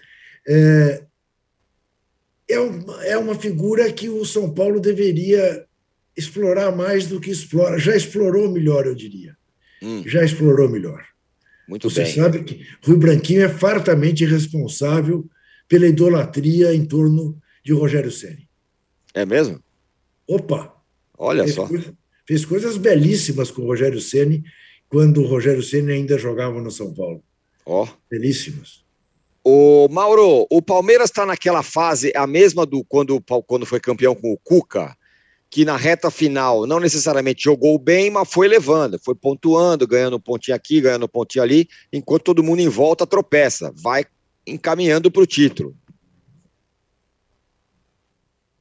[0.47, 1.03] é,
[2.47, 5.66] é, uma, é uma figura que o São Paulo deveria
[6.18, 7.78] explorar mais do que explora.
[7.78, 9.38] Já explorou melhor, eu diria.
[9.82, 10.03] Hum.
[10.05, 11.05] Já explorou melhor.
[11.68, 12.13] Muito Você bem.
[12.15, 15.30] sabe que Rui Branquinho é fartamente responsável
[15.68, 18.49] pela idolatria em torno de Rogério Ceni.
[19.13, 19.61] É mesmo?
[20.28, 20.74] Opa!
[21.18, 21.68] Olha fez só.
[21.68, 21.93] Coisa,
[22.26, 24.43] fez coisas belíssimas com o Rogério Ceni
[24.89, 27.22] quando o Rogério Ceni ainda jogava no São Paulo.
[27.65, 27.84] Ó.
[27.84, 27.88] Oh.
[28.09, 28.86] Belíssimas.
[29.43, 34.34] O Mauro, o Palmeiras está naquela fase, a mesma do quando, quando foi campeão com
[34.34, 34.95] o Cuca,
[35.50, 40.20] que na reta final não necessariamente jogou bem, mas foi levando, foi pontuando, ganhando um
[40.20, 44.06] pontinho aqui, ganhando um pontinho ali, enquanto todo mundo em volta tropeça, vai
[44.45, 45.76] encaminhando para o título.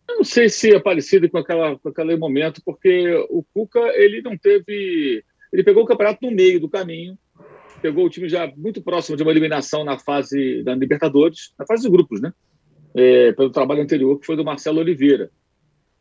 [0.09, 4.23] Eu não sei se é parecido com, aquela, com aquele momento, porque o Cuca ele
[4.23, 5.25] não teve.
[5.53, 7.19] Ele pegou o campeonato no meio do caminho
[7.81, 11.83] pegou o time já muito próximo de uma eliminação na fase da Libertadores, na fase
[11.83, 12.33] de grupos, né?
[12.95, 15.31] É, pelo trabalho anterior, que foi do Marcelo Oliveira.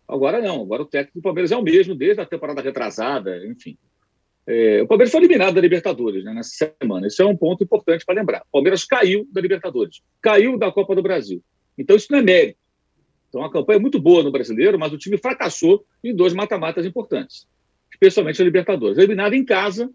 [0.08, 3.78] Agora não, agora o técnico do Palmeiras é o mesmo desde a temporada retrasada, enfim.
[4.48, 7.08] É, o Palmeiras foi eliminado da Libertadores né, nessa semana.
[7.08, 8.42] Isso é um ponto importante para lembrar.
[8.42, 11.42] O Palmeiras caiu da Libertadores, caiu da Copa do Brasil.
[11.78, 12.60] Então isso não é mérito.
[13.30, 16.86] Então a campanha é muito boa no brasileiro, mas o time fracassou em dois mata-matas
[16.86, 17.48] importantes,
[17.92, 18.98] especialmente a Libertadores.
[18.98, 19.92] Eliminado em casa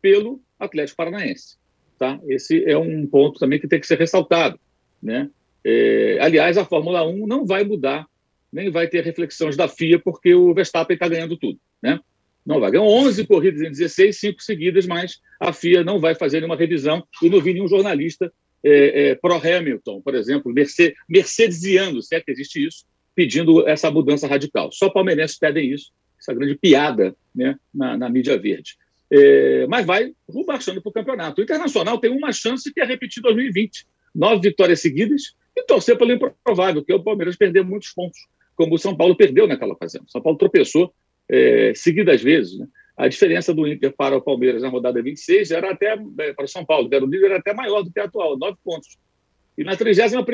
[0.00, 1.56] pelo Atlético Paranaense.
[1.96, 2.20] Tá?
[2.28, 4.58] Esse é um ponto também que tem que ser ressaltado.
[5.00, 5.30] Né?
[5.64, 8.06] É, aliás, a Fórmula 1 não vai mudar,
[8.52, 11.58] nem vai ter reflexões da FIA, porque o Verstappen está ganhando tudo.
[11.82, 11.98] Né?
[12.44, 16.38] Não vai ganhar 11 corridas em 16, 5 seguidas, mas a FIA não vai fazer
[16.38, 17.02] nenhuma revisão.
[17.22, 18.32] E não vi nenhum jornalista
[18.64, 22.84] é, é, pró-Hamilton, por exemplo, Mercedes, mercedesiano, se é que existe isso,
[23.14, 24.70] pedindo essa mudança radical.
[24.72, 28.76] Só palmeirenses pedem isso, essa grande piada né, na, na mídia verde.
[29.10, 30.12] É, mas vai
[30.46, 31.40] marchando para o campeonato.
[31.40, 33.86] O Internacional tem uma chance que é repetir 2020.
[34.14, 38.18] Nove vitórias seguidas e torcer pelo improvável, que é o Palmeiras perder muitos pontos,
[38.56, 40.04] como o São Paulo perdeu naquela ocasião.
[40.06, 40.92] O São Paulo tropeçou
[41.28, 42.58] é, seguidas vezes.
[42.58, 42.66] Né?
[42.96, 46.48] A diferença do Inter para o Palmeiras na rodada 26 era até, é, para o
[46.48, 48.98] São Paulo, era o líder era até maior do que a atual, nove pontos.
[49.56, 50.24] E na 31,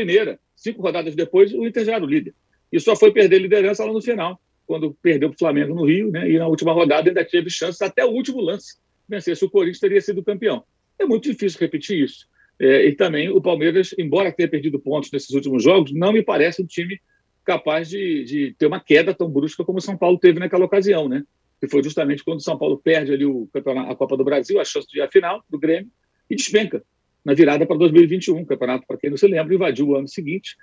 [0.55, 2.35] cinco rodadas depois, o Inter já era o líder.
[2.73, 6.11] E só foi perder liderança lá no final quando perdeu para o Flamengo no Rio,
[6.11, 6.31] né?
[6.31, 8.77] E na última rodada ainda teve chances até o último lance.
[9.09, 10.63] Vencesse o Corinthians, teria sido campeão.
[10.99, 12.29] É muito difícil repetir isso.
[12.61, 16.61] É, e também o Palmeiras, embora tenha perdido pontos nesses últimos jogos, não me parece
[16.61, 17.01] um time
[17.49, 21.09] capaz de, de ter uma queda tão brusca como o São Paulo teve naquela ocasião,
[21.09, 21.25] né?
[21.61, 23.49] Que foi justamente quando o São Paulo perde ali o
[23.89, 25.91] a Copa do Brasil, a chance de ir à final do Grêmio,
[26.31, 26.83] e despenca
[27.25, 28.41] na virada para 2021.
[28.41, 30.57] O campeonato, para quem não se lembra, invadiu o ano seguinte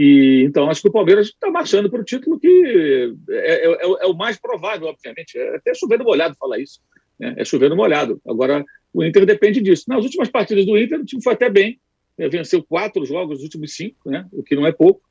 [0.00, 3.78] e, então, acho que o Palmeiras está marchando para o título que é, é, é,
[3.82, 5.36] é, o mais provável, obviamente.
[5.36, 6.80] É até chovendo molhado falar isso.
[7.18, 7.34] Né?
[7.36, 8.22] É chovendo molhado.
[8.24, 8.64] Agora,
[8.94, 9.86] o Inter depende disso.
[9.88, 11.80] Nas últimas partidas do Inter, o time foi até bem.
[12.16, 12.28] Né?
[12.28, 14.24] Venceu quatro jogos dos últimos cinco, né?
[14.30, 15.02] o que não é pouco.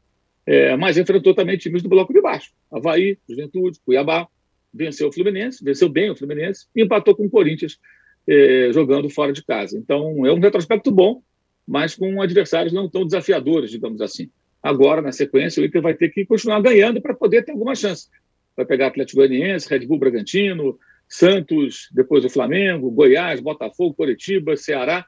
[0.48, 2.52] É, mas enfrentou também times do bloco de baixo.
[2.72, 4.28] Havaí, Juventude, Cuiabá.
[4.74, 7.80] Venceu o Fluminense, venceu bem o Fluminense e empatou com o Corinthians
[8.28, 9.78] é, jogando fora de casa.
[9.78, 11.22] Então, é um retrospecto bom,
[11.68, 14.30] mas com adversários não tão desafiadores, digamos assim.
[14.62, 18.08] Agora, na sequência, o Inter vai ter que continuar ganhando para poder ter alguma chance.
[18.56, 20.78] Vai pegar Atlético Goianiense, Red Bull Bragantino,
[21.08, 25.06] Santos, depois o Flamengo, Goiás, Botafogo, Curitiba, Ceará.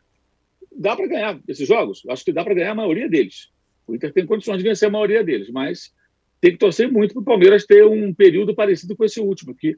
[0.72, 2.04] Dá para ganhar esses jogos?
[2.10, 3.50] Acho que dá para ganhar a maioria deles.
[3.90, 5.92] O Inter tem condições de vencer a maioria deles, mas
[6.40, 9.76] tem que torcer muito para o Palmeiras ter um período parecido com esse último, que,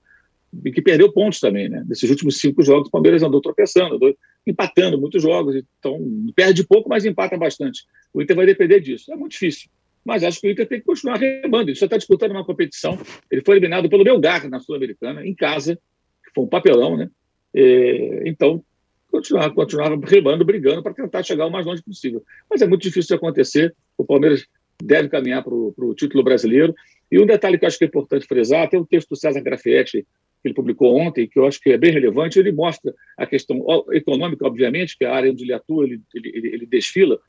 [0.74, 1.84] que perdeu pontos também, né?
[1.88, 5.99] Nesses últimos cinco jogos, o Palmeiras andou tropeçando, andou empatando muitos jogos, então
[6.36, 7.86] perde pouco, mas empata bastante.
[8.14, 9.12] O Inter vai depender disso.
[9.12, 9.70] É muito difícil.
[10.03, 11.70] Mas acho que o Inter tem que continuar remando.
[11.70, 12.97] Ele só está disputando uma competição.
[13.30, 17.09] Ele foi eliminado pelo Belgar na Sul-Americana, em casa, que foi um papelão, né?
[17.53, 18.64] É, então,
[19.12, 22.24] continuar, continuar remando, brigando para tentar chegar o mais longe possível.
[22.49, 23.76] Mas é muito difícil de acontecer.
[23.97, 24.47] O Palmeiras
[24.82, 26.74] deve caminhar para o título brasileiro.
[27.12, 29.41] E um detalhe que eu acho que é importante frisar, tem um texto do César
[29.41, 30.07] Grafietti,
[30.41, 33.64] que ele publicou ontem, que eu acho que é bem relevante, ele mostra a questão
[33.91, 37.20] econômica, obviamente, que é a área onde ele atua, ele, ele, ele desfila,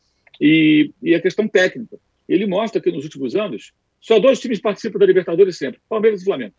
[0.41, 1.99] e, e, a questão técnica.
[2.29, 6.25] Ele mostra que nos últimos anos, só dois times participam da Libertadores sempre, Palmeiras e
[6.25, 6.55] Flamengo.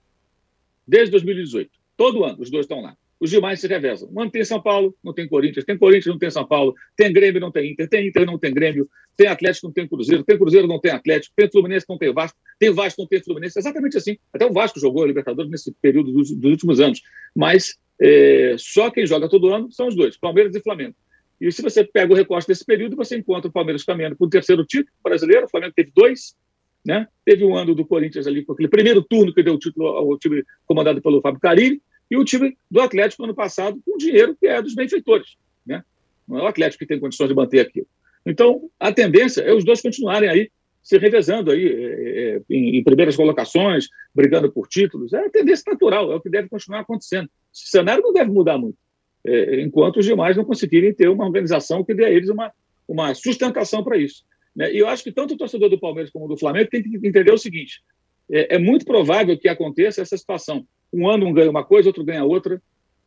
[0.87, 1.71] Desde 2018.
[1.97, 4.09] Todo ano, os dois estão lá os demais se revezam.
[4.13, 7.13] Um ano tem São Paulo, não tem Corinthians, tem Corinthians, não tem São Paulo, tem
[7.13, 10.37] Grêmio, não tem Inter, tem Inter, não tem Grêmio, tem Atlético, não tem Cruzeiro, tem
[10.37, 13.95] Cruzeiro, não tem Atlético, tem Fluminense, não tem Vasco, tem Vasco, não tem Fluminense, exatamente
[13.95, 14.17] assim.
[14.33, 17.01] Até o Vasco jogou a Libertadores nesse período dos, dos últimos anos,
[17.33, 20.93] mas é, só quem joga todo ano são os dois, Palmeiras e Flamengo.
[21.39, 24.29] E se você pega o recorte desse período, você encontra o Palmeiras caminhando para o
[24.29, 26.35] terceiro título brasileiro, o Flamengo teve dois,
[26.85, 27.07] né?
[27.23, 30.17] Teve um ano do Corinthians ali com aquele primeiro turno que deu o título ao
[30.17, 34.47] time comandado pelo Fábio Carilli, e o time do Atlético ano passado com dinheiro que
[34.47, 35.35] é dos benfeitores.
[35.65, 35.83] Né?
[36.27, 37.87] Não é o Atlético que tem condições de manter aquilo.
[38.25, 40.49] Então, a tendência é os dois continuarem aí
[40.81, 45.13] se revezando aí é, é, em, em, primeiras colocações, brigando por títulos.
[45.13, 47.25] É a tendência natural, é o que deve continuar acontecendo.
[47.25, 48.77] O cenário não deve mudar muito,
[49.25, 52.51] é, enquanto os demais não conseguirem ter uma organização que dê a eles uma,
[52.85, 54.25] uma sustentação para isso.
[54.53, 54.73] Né?
[54.73, 57.31] E eu acho que tanto o torcedor do Palmeiras como do Flamengo tem que entender
[57.31, 57.81] o seguinte:
[58.29, 60.67] é, é muito provável que aconteça essa situação.
[60.93, 62.61] Um ano um ganha uma coisa, outro ganha outra,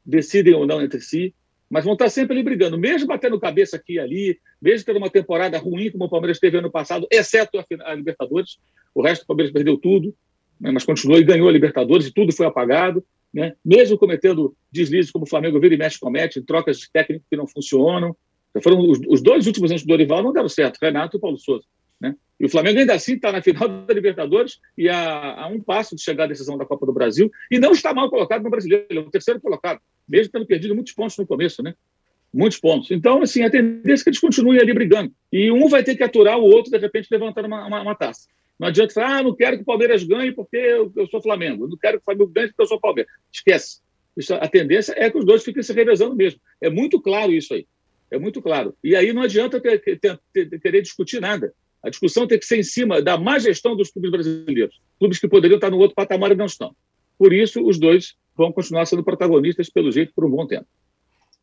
[0.05, 1.35] decidem ou não entre si,
[1.69, 5.11] mas vão estar sempre ali brigando, mesmo batendo cabeça aqui e ali, mesmo tendo uma
[5.11, 8.59] temporada ruim como o Palmeiras teve ano passado, exceto a, a Libertadores.
[8.95, 10.15] O resto do Palmeiras perdeu tudo,
[10.61, 13.05] né, mas continuou e ganhou a Libertadores e tudo foi apagado.
[13.35, 13.55] Né?
[13.65, 17.47] Mesmo cometendo deslizes como o Flamengo vira e mexe comete, trocas de técnico que não
[17.47, 18.17] funcionam.
[18.63, 21.65] foram os, os, dois últimos anos do Dorival não deram certo, Renato e Paulo Souza.
[22.01, 22.15] Né?
[22.39, 25.97] E o Flamengo ainda assim está na final da Libertadores e a, a, um passo
[25.97, 28.87] de chegar à decisão da Copa do Brasil e não está mal colocado no brasileiro,
[28.91, 31.75] ele é o terceiro colocado, mesmo tendo perdido muitos pontos no começo, né?
[32.33, 32.91] Muitos pontos.
[32.91, 35.13] Então, assim, a tendência é que eles continuem ali brigando.
[35.33, 38.29] E um vai ter que aturar o outro, de repente, levantando uma, uma, uma taça.
[38.59, 41.67] Não adianta falar, ah, não quero que o Palmeiras ganhe porque eu, eu sou Flamengo.
[41.67, 43.11] Não quero que o Flamengo ganhe porque eu sou Palmeiras.
[43.33, 43.81] Esquece.
[44.17, 46.41] Isso, a tendência é que os dois fiquem se revezando mesmo.
[46.61, 47.67] É muito claro isso aí.
[48.11, 48.75] É muito claro.
[48.83, 51.53] E aí não adianta ter, ter, ter, querer discutir nada.
[51.87, 54.75] A discussão tem que ser em cima da má gestão dos clubes brasileiros.
[54.99, 56.75] Clubes que poderiam estar no outro patamar e não estão.
[57.17, 60.67] Por isso, os dois vão continuar sendo protagonistas, pelo jeito, por um bom tempo.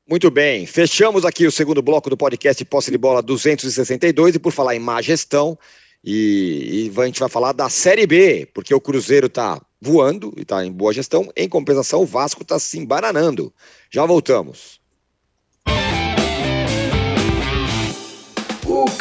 [0.07, 4.51] Muito bem, fechamos aqui o segundo bloco do podcast Posse de Bola 262 e por
[4.51, 5.57] falar em má gestão,
[6.03, 10.41] e, e a gente vai falar da Série B, porque o Cruzeiro está voando e
[10.41, 13.53] está em boa gestão, em compensação o Vasco está se embananando.
[13.89, 14.81] Já voltamos.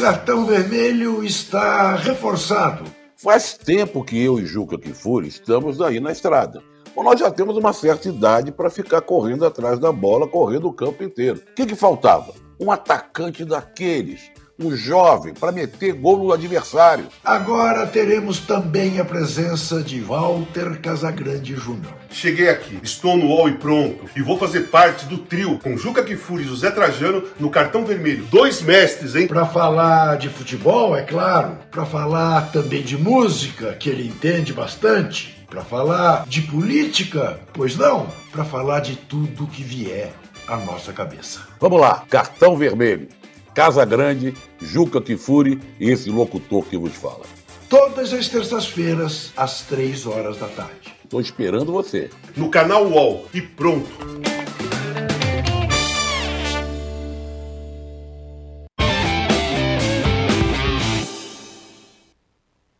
[0.02, 2.82] Cartão vermelho está reforçado.
[3.16, 6.60] Faz tempo que eu e Juca Kifuri estamos aí na estrada.
[6.92, 10.72] Bom, nós já temos uma certa idade para ficar correndo atrás da bola, correndo o
[10.72, 11.40] campo inteiro.
[11.52, 12.34] O que, que faltava?
[12.58, 14.28] Um atacante daqueles
[14.62, 17.06] um jovem para meter gol no adversário.
[17.24, 21.92] Agora teremos também a presença de Walter Casagrande Júnior.
[22.10, 26.04] Cheguei aqui, estou no UOL e pronto, e vou fazer parte do trio com Juca
[26.04, 28.26] Kifuri e José Trajano no cartão vermelho.
[28.30, 29.26] Dois mestres, hein?
[29.26, 35.44] Para falar de futebol, é claro, para falar também de música, que ele entende bastante,
[35.48, 40.12] para falar de política, pois não, para falar de tudo que vier
[40.46, 41.40] à nossa cabeça.
[41.60, 43.08] Vamos lá, cartão vermelho.
[43.54, 47.26] Casa Grande, Juca Kifuri e esse locutor que vos fala.
[47.68, 50.94] Todas as terças-feiras, às três horas da tarde.
[51.04, 52.08] Estou esperando você.
[52.34, 53.26] No canal UOL.
[53.34, 53.90] E pronto.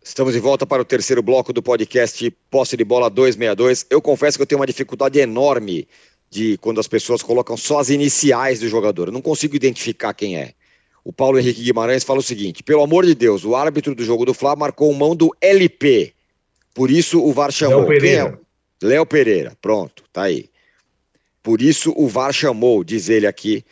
[0.02, 3.86] Estamos de volta para o terceiro bloco do podcast Posse de Bola 262.
[3.90, 5.86] Eu confesso que eu tenho uma dificuldade enorme
[6.30, 9.08] de quando as pessoas colocam só as iniciais do jogador.
[9.08, 10.54] Eu não consigo identificar quem é
[11.04, 14.24] o Paulo Henrique Guimarães fala o seguinte: pelo amor de Deus, o árbitro do jogo
[14.24, 16.12] do Fla marcou mão do LP.
[16.74, 17.80] Por isso o VAR chamou.
[17.80, 18.40] Léo Pereira.
[18.82, 18.86] É?
[18.86, 20.48] Léo Pereira, pronto, tá aí.
[21.42, 23.64] Por isso o VAR chamou, diz ele aqui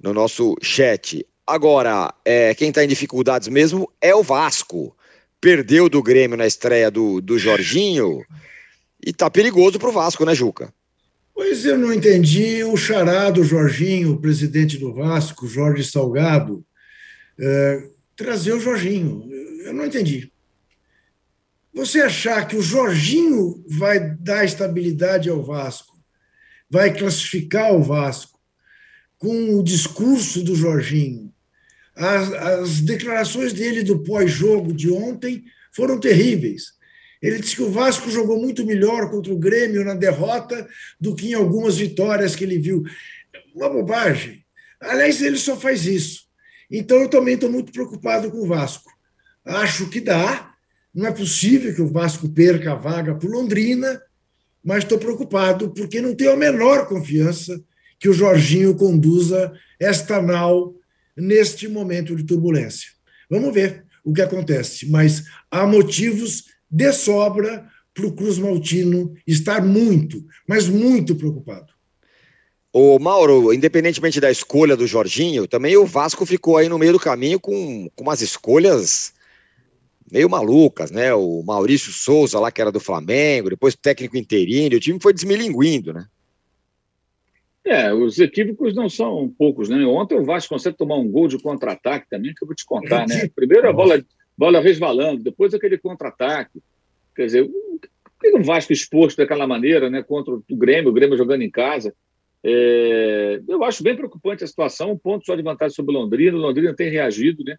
[0.00, 1.26] no nosso chat.
[1.46, 4.96] Agora, é, quem está em dificuldades mesmo é o Vasco.
[5.40, 8.24] Perdeu do Grêmio na estreia do, do Jorginho
[9.04, 10.72] e tá perigoso pro Vasco, né, Juca?
[11.34, 16.64] Pois eu não entendi o chará do Jorginho, o presidente do Vasco, Jorge Salgado,
[17.38, 19.28] é, trazer o Jorginho.
[19.64, 20.32] Eu não entendi.
[21.72, 25.98] você achar que o Jorginho vai dar estabilidade ao Vasco,
[26.70, 28.38] vai classificar o Vasco
[29.18, 31.32] com o discurso do Jorginho,
[31.96, 36.74] as, as declarações dele do pós-jogo de ontem foram terríveis.
[37.22, 40.68] Ele disse que o Vasco jogou muito melhor contra o Grêmio na derrota
[41.00, 42.82] do que em algumas vitórias que ele viu.
[43.54, 44.44] Uma bobagem.
[44.80, 46.23] Aliás, ele só faz isso.
[46.76, 48.90] Então, eu também estou muito preocupado com o Vasco.
[49.44, 50.52] Acho que dá.
[50.92, 54.02] Não é possível que o Vasco perca a vaga para Londrina,
[54.62, 57.62] mas estou preocupado porque não tenho a menor confiança
[57.98, 60.74] que o Jorginho conduza esta nau
[61.16, 62.88] neste momento de turbulência.
[63.30, 69.64] Vamos ver o que acontece, mas há motivos de sobra para o Cruz Maltino estar
[69.64, 71.73] muito, mas muito preocupado.
[72.76, 76.98] O Mauro, independentemente da escolha do Jorginho, também o Vasco ficou aí no meio do
[76.98, 79.14] caminho com, com umas escolhas
[80.10, 81.14] meio malucas, né?
[81.14, 85.92] O Maurício Souza lá, que era do Flamengo, depois técnico interino, o time foi desmilinguindo,
[85.92, 86.04] né?
[87.64, 89.86] É, os equívocos não são poucos, né?
[89.86, 93.06] Ontem o Vasco consegue tomar um gol de contra-ataque também, que eu vou te contar,
[93.06, 93.28] né?
[93.36, 94.04] Primeiro a bola,
[94.36, 96.60] bola resvalando, depois aquele contra-ataque.
[97.14, 100.02] Quer dizer, por que o Vasco exposto daquela maneira, né?
[100.02, 101.94] Contra o Grêmio, o Grêmio jogando em casa.
[102.46, 106.36] É, eu acho bem preocupante a situação, um ponto só de vantagem sobre o Londrina.
[106.36, 107.56] O Londrina tem reagido, né?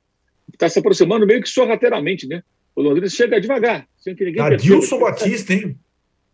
[0.53, 2.43] Está se aproximando meio que sorrateiramente, né?
[2.75, 4.43] O Londrina chega devagar, sem que ninguém.
[4.43, 5.75] Adilson Batista, hein?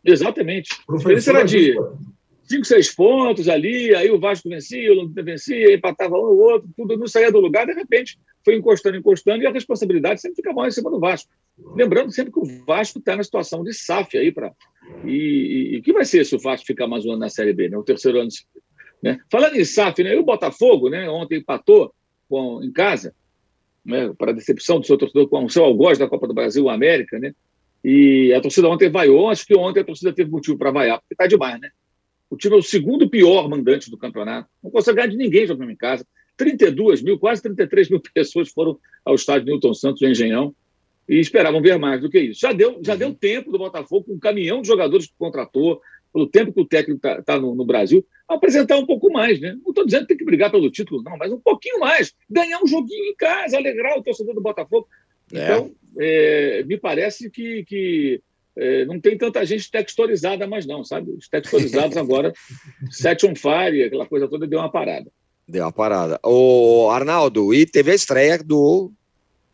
[0.03, 0.69] Exatamente.
[0.85, 1.75] Professor a de
[2.51, 6.69] cinco, seis pontos ali, aí o Vasco vencia, o Londrina vencia, empatava um ou outro,
[6.75, 10.53] tudo não saía do lugar, de repente foi encostando, encostando, e a responsabilidade sempre fica
[10.53, 11.29] mal em cima do Vasco.
[11.75, 14.51] Lembrando sempre que o Vasco está na situação de SAF aí para.
[15.05, 17.69] E, o que vai ser se o Vasco ficar mais um ano na Série B,
[17.69, 17.77] né?
[17.77, 18.29] O terceiro ano.
[19.01, 19.19] Né?
[19.31, 20.15] Falando em SAF, né?
[20.15, 21.07] E o Botafogo, né?
[21.09, 21.93] Ontem empatou
[22.27, 23.13] com, em casa,
[23.85, 24.11] né?
[24.17, 27.19] para decepção do seu torcedor com o seu algoz da Copa do Brasil, o América,
[27.19, 27.33] né?
[27.83, 31.13] E a torcida ontem vaiou, acho que ontem a torcida teve motivo para vaiar, porque
[31.13, 31.69] está demais, né?
[32.31, 34.49] O time é o segundo pior mandante do campeonato.
[34.63, 36.07] Não consegue ganhar de ninguém jogando em casa.
[36.37, 40.55] 32 mil, quase 33 mil pessoas foram ao estádio Newton Santos, em Engenhão,
[41.09, 42.39] e esperavam ver mais do que isso.
[42.39, 45.81] Já deu, já deu tempo do Botafogo, com um caminhão de jogadores que contratou,
[46.13, 49.39] pelo tempo que o técnico está tá no, no, Brasil, apresentar um pouco mais.
[49.39, 49.57] Né?
[49.61, 52.13] Não estou dizendo que tem que brigar pelo título, não, mas um pouquinho mais.
[52.29, 54.87] Ganhar um joguinho em casa, alegrar o torcedor do Botafogo.
[55.33, 55.43] É.
[55.43, 58.21] Então, é, me parece que, que
[58.57, 61.11] é, não tem tanta gente textualizada mais, não, sabe?
[61.11, 62.33] Os textualizados agora,
[62.89, 65.09] set on fire, aquela coisa toda deu uma parada.
[65.47, 66.19] Deu uma parada.
[66.23, 68.91] O Arnaldo, e teve a estreia do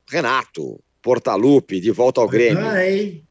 [0.10, 2.66] Renato Portaluppi, de volta ao Grêmio.
[2.66, 3.24] Ai.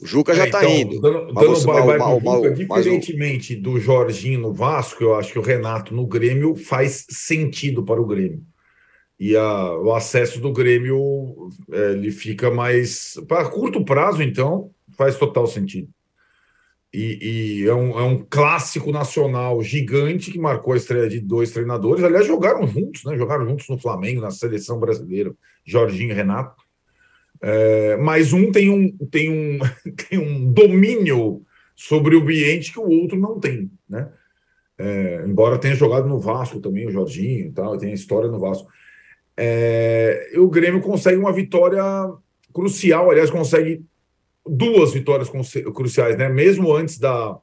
[0.00, 1.00] O Juca já está é, então, indo.
[1.00, 5.42] Dando, dando bye bye pro Juca, diferentemente do Jorginho no Vasco, eu acho que o
[5.42, 8.44] Renato no Grêmio faz sentido para o Grêmio
[9.18, 15.16] e a, o acesso do Grêmio é, ele fica mais para curto prazo, então faz
[15.16, 15.88] total sentido.
[16.92, 17.18] E,
[17.62, 22.02] e é, um, é, um, clássico nacional gigante que marcou a estreia de dois treinadores.
[22.02, 23.16] Aliás, jogaram juntos, né?
[23.16, 25.34] Jogaram juntos no Flamengo, na seleção brasileira,
[25.64, 26.62] Jorginho e Renato.
[27.42, 29.58] É, mas um tem um, tem, um,
[30.08, 31.42] tem um domínio
[31.74, 34.10] sobre o ambiente que o outro não tem, né?
[34.78, 38.68] É, embora tenha jogado no Vasco também, o Jorginho e tal, tem história no Vasco.
[39.36, 41.82] É, o Grêmio consegue uma vitória
[42.52, 43.84] crucial, aliás, consegue
[44.48, 45.30] duas vitórias
[45.74, 46.28] cruciais, né?
[46.28, 47.38] Mesmo antes da,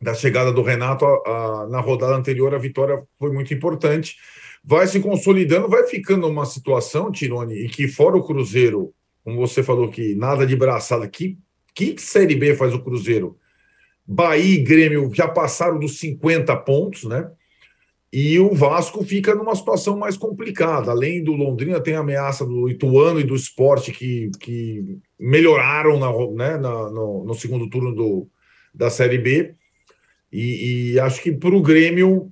[0.00, 4.16] da chegada do Renato, a, a, na rodada anterior, a vitória foi muito importante.
[4.64, 8.92] Vai se consolidando, vai ficando uma situação, Tirone, e que fora o Cruzeiro,
[9.24, 11.38] como você falou que nada de braçada, que,
[11.74, 13.38] que Série B faz o Cruzeiro?
[14.06, 17.30] Bahia e Grêmio já passaram dos 50 pontos, né?
[18.12, 20.90] E o Vasco fica numa situação mais complicada.
[20.90, 26.10] Além do Londrina, tem a ameaça do Ituano e do esporte que, que melhoraram na,
[26.34, 28.26] né, na, no, no, segundo turno do,
[28.74, 29.54] da Série B.
[30.32, 32.30] E, e acho que para o Grêmio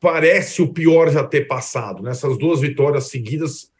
[0.00, 2.02] parece o pior já ter passado.
[2.02, 3.70] Nessas duas vitórias seguidas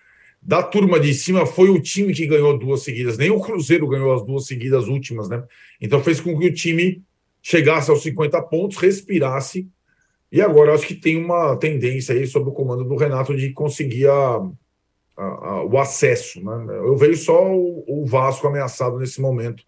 [0.41, 3.17] da turma de cima, foi o time que ganhou duas seguidas.
[3.17, 5.43] Nem o Cruzeiro ganhou as duas seguidas últimas, né?
[5.81, 7.03] Então fez com que o time
[7.41, 9.69] chegasse aos 50 pontos, respirasse
[10.33, 14.09] e agora acho que tem uma tendência aí sob o comando do Renato de conseguir
[14.09, 14.41] a,
[15.15, 16.43] a, a, o acesso.
[16.43, 16.79] Né?
[16.79, 19.63] Eu vejo só o, o, Vasco ameaçado nesse momento,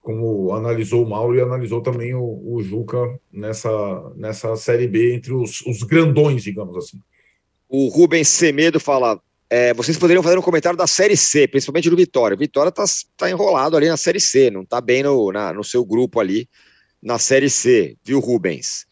[0.00, 2.98] como analisou o Mauro e analisou também o, o Juca
[3.32, 6.98] nessa, nessa Série B, entre os, os grandões, digamos assim.
[7.68, 11.96] O Rubens Semedo fala: é, vocês poderiam fazer um comentário da Série C, principalmente do
[11.96, 12.36] Vitória.
[12.36, 12.84] Vitória está
[13.16, 16.48] tá enrolado ali na Série C, não está bem no, na, no seu grupo ali
[17.00, 18.84] na Série C, viu, Rubens?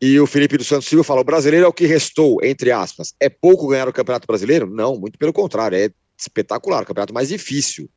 [0.00, 3.14] E o Felipe dos Santos Silva fala: o brasileiro é o que restou, entre aspas.
[3.18, 4.66] É pouco ganhar o Campeonato Brasileiro?
[4.68, 7.88] Não, muito pelo contrário, é espetacular, o campeonato mais difícil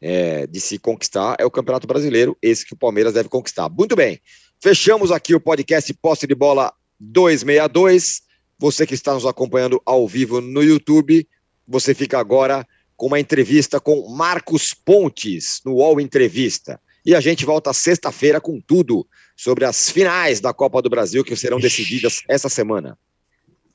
[0.00, 3.68] é, de se conquistar é o Campeonato Brasileiro, esse que o Palmeiras deve conquistar.
[3.68, 4.20] Muito bem,
[4.60, 8.22] fechamos aqui o podcast Posse de Bola 262.
[8.58, 11.26] Você que está nos acompanhando ao vivo no YouTube,
[11.66, 16.80] você fica agora com uma entrevista com Marcos Pontes no UOL Entrevista.
[17.04, 21.34] E a gente volta sexta-feira com tudo sobre as finais da Copa do Brasil que
[21.36, 22.96] serão decididas essa semana.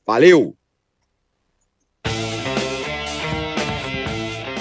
[0.06, 0.54] Valeu!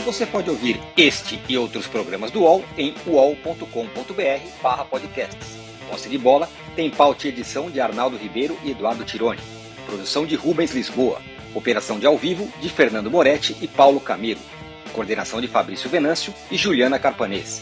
[0.05, 5.57] Você pode ouvir este e outros programas do UOL em uol.com.br/podcasts.
[5.89, 9.41] Posse de bola tem pauta e edição de Arnaldo Ribeiro e Eduardo Tironi.
[9.85, 11.21] Produção de Rubens Lisboa.
[11.53, 14.39] Operação de ao vivo de Fernando Moretti e Paulo Camilo.
[14.93, 17.61] Coordenação de Fabrício Venâncio e Juliana Carpanês.